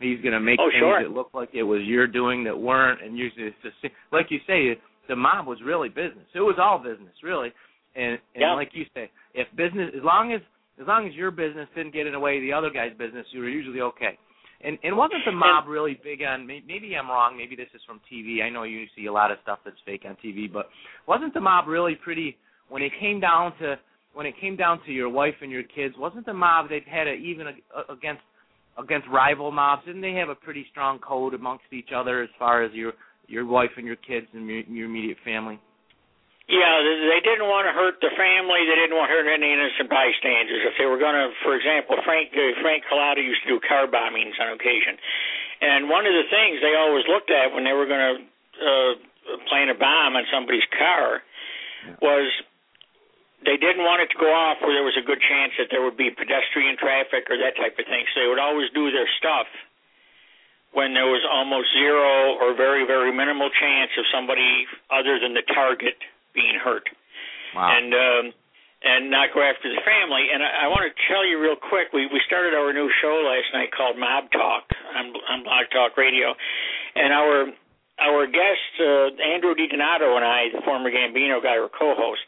[0.00, 1.02] He's going to make oh, things sure.
[1.02, 4.38] that look like it was your doing that weren't, and usually it's just like you
[4.46, 4.78] say,
[5.08, 6.26] the mob was really business.
[6.34, 7.52] It was all business, really.
[7.96, 8.54] And and Yeah.
[8.54, 10.40] like you say, if business as long as
[10.80, 13.26] as long as your business didn't get in the way of the other guy's business,
[13.32, 14.16] you were usually okay.
[14.60, 16.46] And and wasn't the mob really big on?
[16.46, 17.36] Maybe I'm wrong.
[17.36, 18.42] Maybe this is from TV.
[18.42, 20.68] I know you see a lot of stuff that's fake on TV, but
[21.06, 22.36] wasn't the mob really pretty
[22.68, 23.76] when it came down to
[24.14, 25.94] when it came down to your wife and your kids?
[25.98, 28.22] Wasn't the mob they had a, even a, against
[28.78, 29.84] against rival mobs?
[29.84, 32.92] Didn't they have a pretty strong code amongst each other as far as your
[33.26, 35.60] your wife and your kids and your, your immediate family?
[36.48, 38.64] Yeah, they didn't want to hurt the family.
[38.64, 40.64] They didn't want to hurt any innocent bystanders.
[40.64, 43.84] If they were going to, for example, Frank uh, Frank Cullotta used to do car
[43.84, 44.96] bombings on occasion,
[45.60, 48.14] and one of the things they always looked at when they were going to
[48.64, 48.92] uh,
[49.44, 51.20] plant a bomb on somebody's car
[52.00, 52.32] was
[53.44, 55.82] they didn't want it to go off where there was a good chance that there
[55.82, 58.02] would be pedestrian traffic or that type of thing.
[58.14, 59.46] So they would always do their stuff
[60.74, 65.42] when there was almost zero or very very minimal chance of somebody other than the
[65.54, 65.96] target
[66.34, 66.88] being hurt
[67.54, 67.72] Wow.
[67.72, 68.24] and um
[68.78, 70.30] and not go after the family.
[70.30, 73.26] And I, I want to tell you real quick, we we started our new show
[73.26, 76.34] last night called Mob Talk on on Blog Talk Radio,
[76.94, 77.50] and our
[77.98, 82.22] our guest uh, Andrew DiDonato and I, the former Gambino guy, were co-hosts,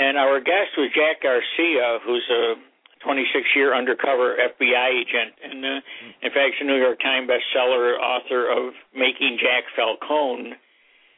[0.00, 2.56] and our guest was Jack Garcia, who's a
[3.04, 8.48] 26 year undercover FBI agent, and uh, in fact, a New York Times bestseller, author
[8.48, 10.56] of Making Jack Falcone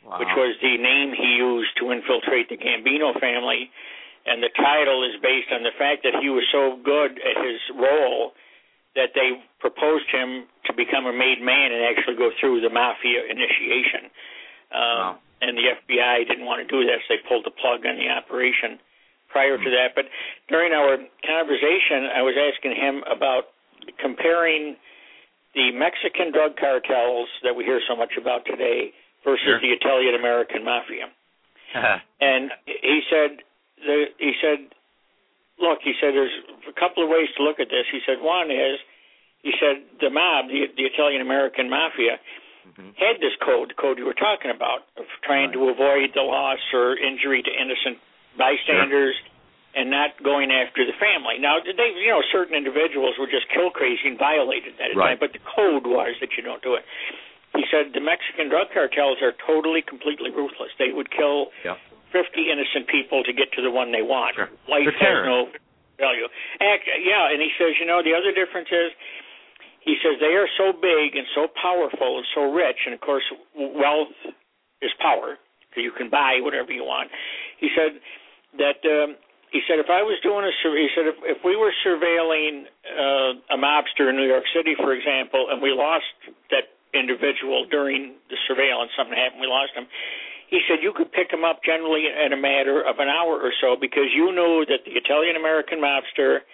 [0.06, 0.18] wow.
[0.18, 3.70] which was the name he used to infiltrate the Gambino family.
[4.26, 7.58] And the title is based on the fact that he was so good at his
[7.74, 8.32] role
[8.94, 13.26] that they proposed him to become a made man and actually go through the mafia
[13.26, 14.10] initiation.
[14.70, 15.18] Um, Wow.
[15.42, 18.06] And the FBI didn't want to do that, so they pulled the plug on the
[18.06, 18.78] operation
[19.28, 19.98] prior to that.
[19.98, 20.06] But
[20.46, 23.50] during our conversation, I was asking him about
[23.98, 24.76] comparing
[25.58, 29.60] the Mexican drug cartels that we hear so much about today versus Sure.
[29.60, 31.10] the Italian American mafia.
[31.74, 31.98] Uh-huh.
[32.20, 33.42] And he said,
[33.82, 34.70] the, he said,
[35.58, 36.32] look, he said, there's
[36.68, 37.84] a couple of ways to look at this.
[37.90, 38.78] He said, one is,
[39.42, 42.20] he said, the mob, the, the Italian American mafia,
[42.66, 42.96] Mhm.
[42.98, 46.60] had this code, the code you were talking about, of trying to avoid the loss
[46.72, 47.98] or injury to innocent
[48.36, 49.16] bystanders
[49.74, 51.38] and not going after the family.
[51.38, 55.18] Now, they, you know, certain individuals were just kill crazy and violated that, at Right.
[55.18, 56.84] but the code was that you don't do it.
[57.56, 60.72] He said the Mexican drug cartels are totally, completely ruthless.
[60.78, 61.76] They would kill Yeah.
[62.12, 64.36] 50 innocent people to get to the one they want.
[64.36, 64.50] Sure.
[64.68, 65.48] Life has no
[65.98, 66.28] value.
[66.60, 68.92] Act, yeah, and he says, you know, the other difference is,
[69.84, 73.24] he says they are so big and so powerful and so rich, and of course,
[73.54, 74.14] wealth
[74.80, 77.10] is power because you can buy whatever you want.
[77.58, 77.98] He said
[78.58, 79.16] that um,
[79.50, 83.54] he said if I was doing a he said if if we were surveilling uh,
[83.54, 86.08] a mobster in New York City, for example, and we lost
[86.50, 89.88] that individual during the surveillance, something happened, we lost him.
[90.48, 93.52] He said you could pick him up generally in a matter of an hour or
[93.60, 96.44] so because you knew that the Italian American mobster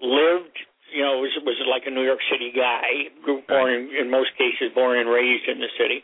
[0.00, 0.56] lived,
[0.92, 4.30] you know, was was like a New York City guy, grew- born in, in most
[4.36, 6.02] cases born and raised in the city.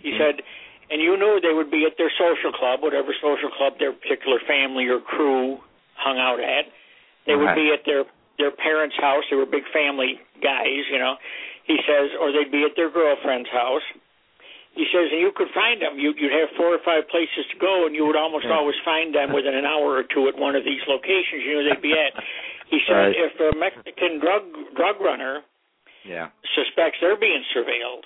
[0.00, 0.18] He Mhm.
[0.18, 0.42] said,
[0.90, 4.38] and you knew they would be at their social club, whatever social club their particular
[4.40, 5.58] family or crew
[5.94, 6.66] hung out at.
[7.26, 7.56] They would Right.
[7.56, 8.04] be at their
[8.36, 9.22] their parents' house.
[9.30, 11.16] They were big family guys, you know.
[11.64, 13.82] He says, or they'd be at their girlfriend's house.
[14.74, 16.00] He says, and you could find them.
[16.00, 18.56] You, you'd have four or five places to go, and you would almost Yeah.
[18.58, 21.44] always find them within an hour or two at one of these locations.
[21.44, 22.12] You know they'd be at.
[22.74, 23.14] He said, Right.
[23.16, 24.42] if a Mexican drug
[24.74, 25.42] drug runner
[26.02, 26.28] Yeah.
[26.58, 28.04] suspects they're being surveilled,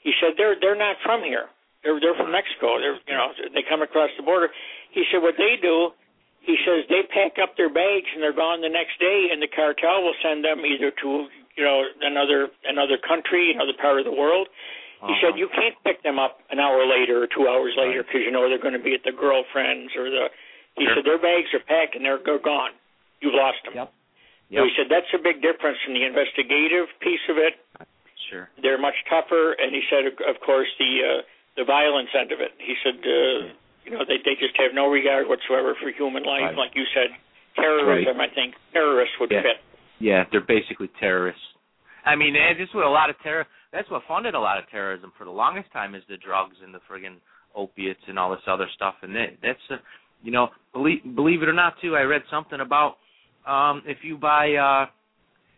[0.00, 1.48] he said they're they're not from here.
[1.84, 2.78] They're they're from Mexico.
[2.80, 4.48] They're you know they come across the border.
[4.90, 5.92] He said what they do.
[6.40, 9.46] He says they pack up their bags and they're gone the next day, and the
[9.46, 11.08] cartel will send them either to
[11.56, 14.48] you know another another country, another part of the world.
[15.06, 15.42] He said Uh-huh.
[15.42, 18.48] you can't pick them up an hour later or two hours later because you know
[18.48, 20.30] they're going to be at the girlfriends or the.
[20.78, 20.94] He Sure.
[20.96, 22.70] said their bags are packed and they're, they're gone.
[23.22, 23.74] You've lost them.
[23.78, 23.88] Yep.
[24.52, 27.56] So he said that's a big difference in the investigative piece of it.
[28.28, 28.50] Sure.
[28.60, 31.20] They're much tougher, and he said, of course, the uh,
[31.56, 32.52] the violence end of it.
[32.58, 33.54] He said, uh,
[33.84, 36.68] you know, they they just have no regard whatsoever for human life, Right.
[36.68, 37.16] like you said.
[37.56, 39.42] Terrorism, I think terrorists would Yeah.
[39.42, 39.60] fit.
[40.00, 41.44] Yeah, they're basically terrorists.
[42.04, 43.46] I mean, and this what a lot of terror.
[43.72, 46.74] That's what funded a lot of terrorism for the longest time is the drugs and
[46.74, 47.20] the friggin'
[47.54, 48.96] opiates and all this other stuff.
[49.02, 49.76] And that, that's, uh,
[50.22, 51.94] you know, believe believe it or not, too.
[51.96, 52.96] I read something about
[53.46, 54.86] um if you buy uh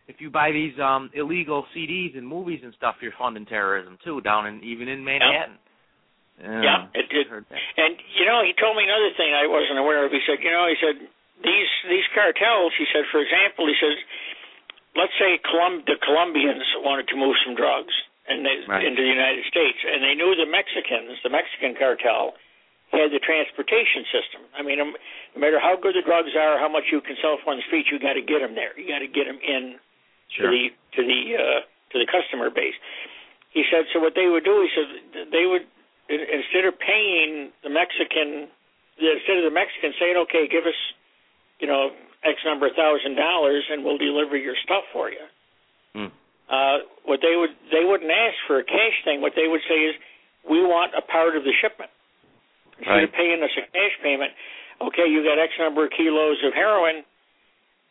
[0.07, 4.21] if you buy these um illegal CDs and movies and stuff, you're funding terrorism too,
[4.21, 5.57] down in even in Manhattan.
[6.41, 7.27] Yeah, Yeah, it did.
[7.27, 7.59] heard that.
[7.77, 10.11] And you know, he told me another thing I wasn't aware of.
[10.11, 10.99] He said, you know, he said
[11.43, 12.73] these these cartels.
[12.77, 13.95] He said, for example, he says,
[14.95, 17.93] let's say Colum- the Colombians wanted to move some drugs
[18.27, 18.83] and they, Right.
[18.83, 22.33] into the United States, and they knew the Mexicans, the Mexican cartel,
[22.95, 24.41] had the transportation system.
[24.55, 24.95] I mean, um,
[25.35, 27.67] no matter how good the drugs are, how much you can sell for on the
[27.67, 28.71] street, you got to get them there.
[28.79, 29.77] You got to get them in
[30.33, 30.49] Sure.
[30.49, 30.63] to the
[30.97, 31.59] to the uh,
[31.93, 32.73] to the customer base.
[33.53, 34.01] He said so.
[34.01, 35.69] What they would do, he said, they would
[36.09, 38.49] instead of paying the Mexican,
[38.97, 40.77] instead of the Mexican saying, okay, give us,
[41.59, 41.93] you know,
[42.25, 45.25] X number of thousand dollars, and we'll deliver your stuff for you.
[45.93, 46.11] Hmm.
[46.49, 49.21] Uh, what they would they wouldn't ask for a cash thing.
[49.21, 49.95] What they would say is,
[50.49, 51.89] we want a part of the shipment.
[52.79, 54.31] Instead of paying us a cash payment,
[54.81, 57.07] okay, you got X number of kilos of heroin.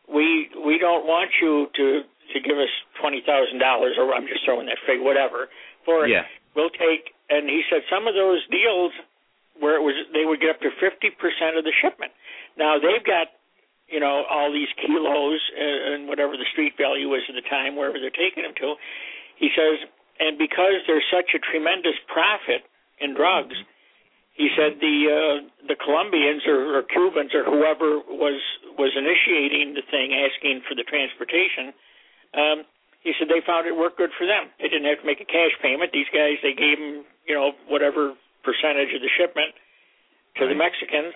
[0.05, 2.69] We we don't want you to to give us
[3.01, 5.49] twenty thousand dollars, or I'm just throwing that figure, whatever,
[5.85, 6.13] for it.
[6.13, 6.29] Yeah.
[6.55, 7.17] We'll take.
[7.31, 8.93] And he said some of those deals
[9.59, 12.13] where it was they would get up to fifty percent of the shipment.
[12.61, 13.33] Now they've got
[13.89, 17.97] you know all these kilos and whatever the street value is at the time, wherever
[17.97, 18.77] they're taking them to.
[19.41, 19.83] He says,
[20.21, 22.63] and because there's such a tremendous profit
[23.01, 23.57] in drugs,
[24.35, 25.37] he said the uh,
[25.71, 28.39] the Colombians or, or Cubans or whoever was
[28.75, 31.71] was initiating the thing, asking for the transportation.
[32.35, 32.67] Um,
[33.07, 34.51] he said they found it worked good for them.
[34.59, 35.93] They didn't have to make a cash payment.
[35.93, 39.55] These guys, they gave them, you know, whatever percentage of the shipment
[40.41, 41.15] to the Mexicans.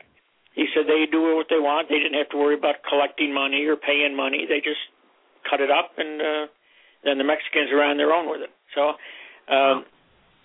[0.55, 1.89] He said they do what they want.
[1.89, 4.47] They didn't have to worry about collecting money or paying money.
[4.47, 4.81] They just
[5.49, 6.45] cut it up, and uh,
[7.03, 8.53] then the Mexicans on their own with it.
[8.75, 8.95] So
[9.51, 9.85] um,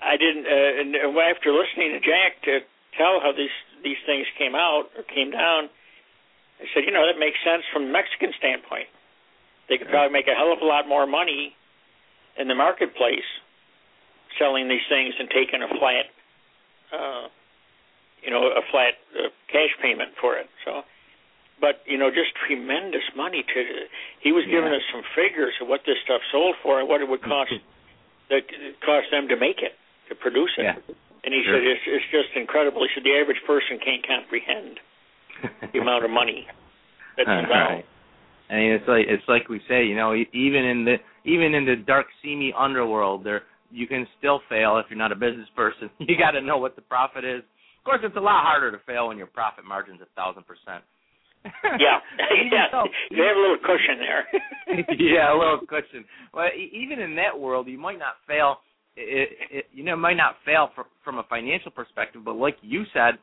[0.04, 0.46] I didn't.
[0.46, 2.60] Uh, and after listening to Jack to
[2.98, 5.70] tell how these these things came out or came down,
[6.62, 8.88] I said, you know, that makes sense from the Mexican standpoint.
[9.70, 11.56] They could probably make a hell of a lot more money
[12.38, 13.28] in the marketplace
[14.40, 16.06] selling these things and taking a flat,
[16.92, 17.28] uh,
[18.24, 20.50] you know, a flat uh, cash payment for it.
[20.66, 20.82] So,
[21.62, 23.60] but you know, just tremendous money to.
[24.20, 24.78] He was giving Yeah.
[24.78, 27.54] us some figures of what this stuff sold for and what it would cost
[28.30, 28.44] that
[28.84, 29.76] cost them to make it,
[30.10, 30.64] to produce it.
[30.64, 30.76] Yeah.
[31.24, 31.56] And he Sure.
[31.56, 32.84] said it's, it's just incredible.
[32.84, 34.80] He said the average person can't comprehend
[35.72, 36.46] the amount of money
[37.18, 37.50] that's involved.
[37.52, 37.86] right.
[38.50, 40.96] I mean, it's like it's like we say, you know, even in the
[41.26, 45.16] even in the dark, seamy underworld, there you can still fail if you're not a
[45.16, 45.90] business person.
[46.00, 47.40] You got to know what the profit is.
[47.80, 50.84] Of course, it's a lot harder to fail when your profit margin's a thousand percent.
[51.80, 52.00] Yeah,
[52.52, 52.68] yeah.
[52.72, 54.24] so- You have a little cushion there.
[55.00, 56.06] yeah, a little cushion.
[56.34, 58.60] Well, even in that world, you might not fail.
[58.96, 62.84] It, it, you know, might not fail for, from a financial perspective, but like you
[62.94, 63.16] said,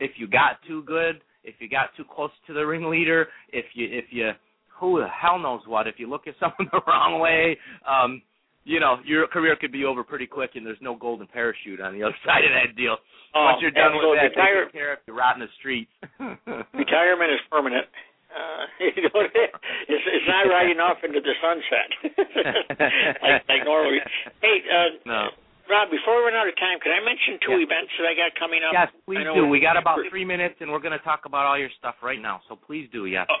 [0.00, 3.86] if you got too good, if you got too close to the ringleader, if you
[3.90, 4.30] if you
[4.78, 7.56] who the hell knows what, if you look at someone the wrong way,
[7.88, 8.20] um,
[8.64, 11.92] you know, your career could be over pretty quick, and there's no golden parachute on
[11.94, 12.96] the other side of that deal.
[13.34, 14.18] Oh, Once you're done with absolutely.
[14.18, 15.90] that, Retire- take care if you rot in the streets.
[16.72, 17.86] Retirement is permanent.
[18.34, 18.66] Uh,
[18.98, 21.88] you know, it's, it's not riding off into the sunset
[23.22, 24.02] like, like normally.
[24.42, 25.22] Hey, uh, no.
[25.70, 27.64] Rob, before we run out of time, can I mention two Yeah.
[27.70, 28.74] events that I got coming up?
[28.74, 29.46] Yes, please do.
[29.46, 32.20] we're- got about three minutes, and we're going to talk about all your stuff right
[32.20, 32.42] now.
[32.50, 33.24] So please do, yes.
[33.30, 33.40] Oh.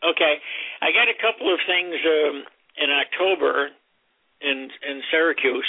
[0.00, 0.40] Okay,
[0.80, 2.44] I got a couple of things um,
[2.80, 3.68] in October
[4.40, 5.68] in in Syracuse.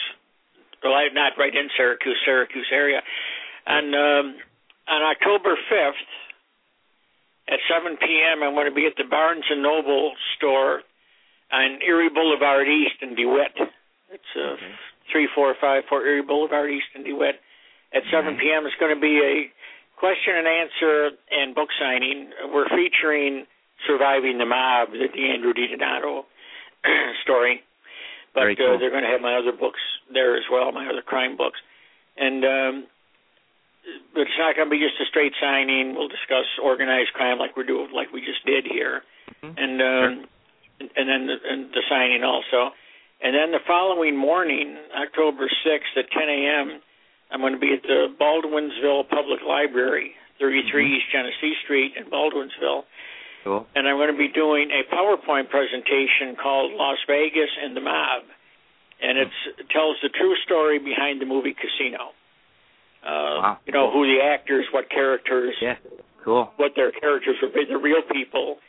[0.82, 3.02] Well, I'm not right in Syracuse, Syracuse area.
[3.68, 4.36] On um,
[4.88, 6.08] on October fifth
[7.50, 10.82] at 7 p.m., I'm going to be at the Barnes and Noble store
[11.52, 13.56] on Erie Boulevard East in DeWitt.
[14.12, 14.74] It's uh, Okay.
[15.12, 17.36] three four five four Erie Boulevard East in DeWitt.
[17.94, 18.40] At 7 Nice.
[18.42, 19.52] p.m., it's going to be a
[20.00, 22.32] question and answer and book signing.
[22.54, 23.46] We're featuring
[23.86, 26.24] Surviving the Mob, the Andrew DiDonato
[27.24, 27.62] story.
[28.34, 28.76] But cool.
[28.76, 29.80] uh, they're going to have my other books
[30.14, 31.60] there as well, my other crime books.
[32.16, 32.88] And um,
[34.16, 35.96] it's not going to be just a straight signing.
[35.96, 39.04] We'll discuss organized crime like we're doing, like we just did here,
[39.44, 39.54] Mhm.
[39.58, 40.28] and um,
[40.96, 42.74] and then the, and the signing also.
[43.22, 46.82] And then the following morning, October 6th at 10 a.m.,
[47.30, 50.98] I'm going to be at the Baldwinsville Public Library, 33 Mhm.
[50.98, 52.84] East Genesee Street in Baldwinsville
[53.44, 53.68] Cool.
[53.76, 58.24] and I'm going to be doing a PowerPoint presentation called Las Vegas and the Mob,
[59.02, 62.14] and it's, it tells the true story behind the movie Casino.
[63.04, 63.08] Uh,
[63.42, 63.58] Wow.
[63.66, 65.76] You know who the actors, what characters, Yeah.
[66.24, 66.52] Cool.
[66.58, 68.60] what their characters were, the real people,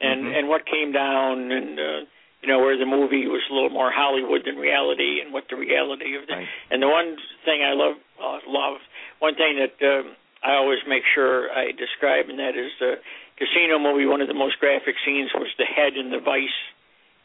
[0.00, 0.38] and Mhm.
[0.38, 2.00] and what came down, and uh,
[2.40, 5.56] you know where the movie was a little more Hollywood than reality, and what the
[5.56, 6.48] reality of the Right.
[6.70, 8.80] and the one thing I love, uh, love,
[9.18, 12.98] one thing that um, I always make sure I describe, and that is the
[13.36, 14.06] Casino movie.
[14.06, 16.58] One of the most graphic scenes was the head in the vice,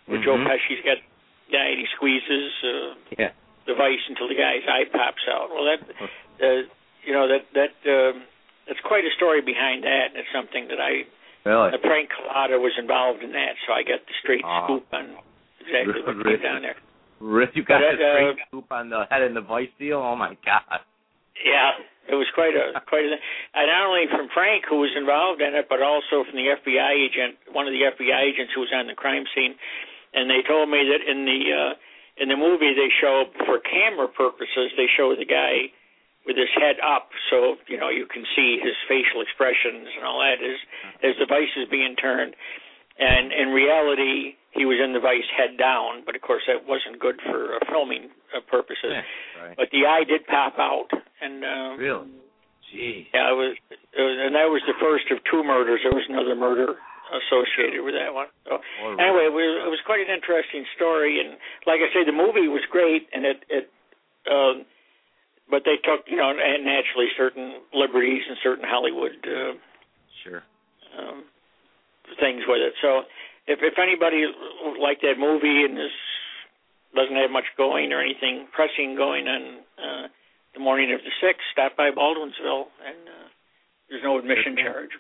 [0.08, 0.46] where Joe Mhm.
[0.48, 0.98] Pesci's got
[1.52, 3.32] guy and he squeezes uh, Yeah.
[3.66, 5.50] the vice until the guy's eye pops out.
[5.52, 5.80] Well, that
[6.42, 6.62] uh,
[7.06, 8.24] you know that that um,
[8.68, 11.04] that's quite a story behind that, and it's something that I
[11.48, 11.72] Really?
[11.72, 14.66] the Frank Cullotta was involved in that, so I got the straight Ah.
[14.68, 15.16] scoop on
[15.64, 16.36] exactly what Really?
[16.38, 16.76] came down there.
[17.20, 20.00] Rick, you got But, the uh, straight scoop on the head in the vice deal?
[20.00, 20.80] Oh my god.
[21.44, 21.72] Yeah,
[22.12, 23.16] it was quite a quite a,
[23.56, 26.92] and not only from Frank who was involved in it, but also from the FBI
[26.92, 29.56] agent, one of the FBI agents who was on the crime scene,
[30.14, 31.74] and they told me that in the uh,
[32.22, 35.72] in the movie they show for camera purposes they show the guy
[36.26, 40.20] with his head up, so you know you can see his facial expressions and all
[40.20, 40.58] that as
[41.04, 42.36] as the vice is being turned.
[43.00, 47.00] And in reality, he was in the vice head down, but of course that wasn't
[47.00, 48.92] good for uh, filming uh, purposes.
[48.92, 49.08] Yeah,
[49.40, 49.56] right.
[49.56, 50.92] But the eye did pop out,
[51.24, 52.12] and uh, really,
[52.68, 55.80] gee, yeah, it was, it was, and that was the first of two murders.
[55.88, 56.76] There was another murder
[57.10, 58.28] associated with that one.
[58.46, 58.60] So
[59.00, 62.52] anyway, it was, it was quite an interesting story, and like I say, the movie
[62.52, 63.72] was great, and it it.
[64.28, 64.68] Um,
[65.50, 69.54] but they took, you know, and naturally certain liberties and certain Hollywood uh,
[70.24, 70.44] sure.
[70.98, 71.26] um,
[72.20, 72.74] things with it.
[72.82, 73.02] So,
[73.48, 74.30] if if anybody
[74.80, 75.98] liked that movie and is
[76.96, 79.42] doesn't have much going or anything pressing going on
[79.78, 80.08] uh,
[80.54, 83.28] the morning of the sixth, stop by Baldwinsville, and uh,
[83.90, 84.64] there's no admission Okay.
[84.64, 84.94] charge.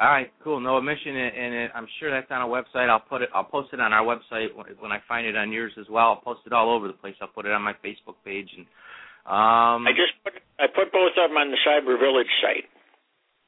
[0.00, 0.60] All right, cool.
[0.60, 2.88] No admission, and and it, I'm sure that's on our website.
[2.88, 3.28] I'll put it.
[3.34, 6.06] I'll post it on our website when, when I find it on yours as well.
[6.08, 7.14] I'll post it all over the place.
[7.20, 8.66] I'll put it on my Facebook page and.
[9.30, 12.66] Um, I just put I put both of them on the Cyber Village site.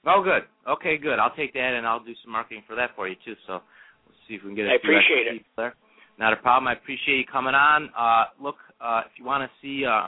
[0.07, 0.43] Oh, good.
[0.69, 1.19] Okay, good.
[1.19, 3.35] I'll take that and I'll do some marketing for that for you too.
[3.47, 3.55] So
[4.07, 5.43] we'll see if we can get a I appreciate it.
[5.57, 5.75] there.
[6.19, 6.69] Not a problem.
[6.69, 7.91] I appreciate you coming on.
[7.99, 10.07] Uh, look, uh, if you want to see uh,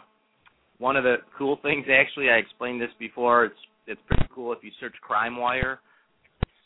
[0.78, 3.46] one of the cool things, actually, I explained this before.
[3.46, 4.52] It's it's pretty cool.
[4.52, 5.80] If you search Crime Wire,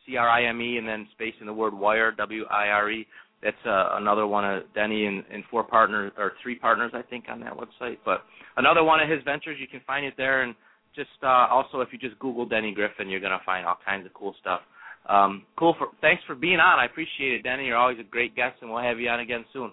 [0.07, 2.91] C R I M E, and then space in the word wire, W I R
[2.91, 3.07] E.
[3.43, 7.26] That's uh, another one of Denny and, and four partners or three partners, I think,
[7.28, 7.99] on that website.
[8.05, 8.24] But
[8.57, 9.59] another one of his ventures.
[9.61, 10.55] You can find it there, and
[10.97, 14.14] just uh, also if you just Google Denny Griffin, you're gonna find all kinds of
[14.14, 14.61] cool stuff.
[15.09, 15.74] Um, cool.
[15.78, 16.78] For thanks for being on.
[16.78, 17.66] I appreciate it, Denny.
[17.66, 19.72] You're always a great guest, and we'll have you on again soon.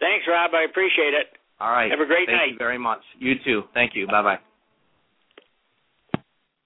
[0.00, 0.50] Thanks, Rob.
[0.54, 1.26] I appreciate it.
[1.60, 1.90] All right.
[1.90, 2.50] Have a great Thank night.
[2.52, 3.00] you very much.
[3.18, 3.62] You too.
[3.72, 4.06] Thank you.
[4.06, 4.55] Bye bye.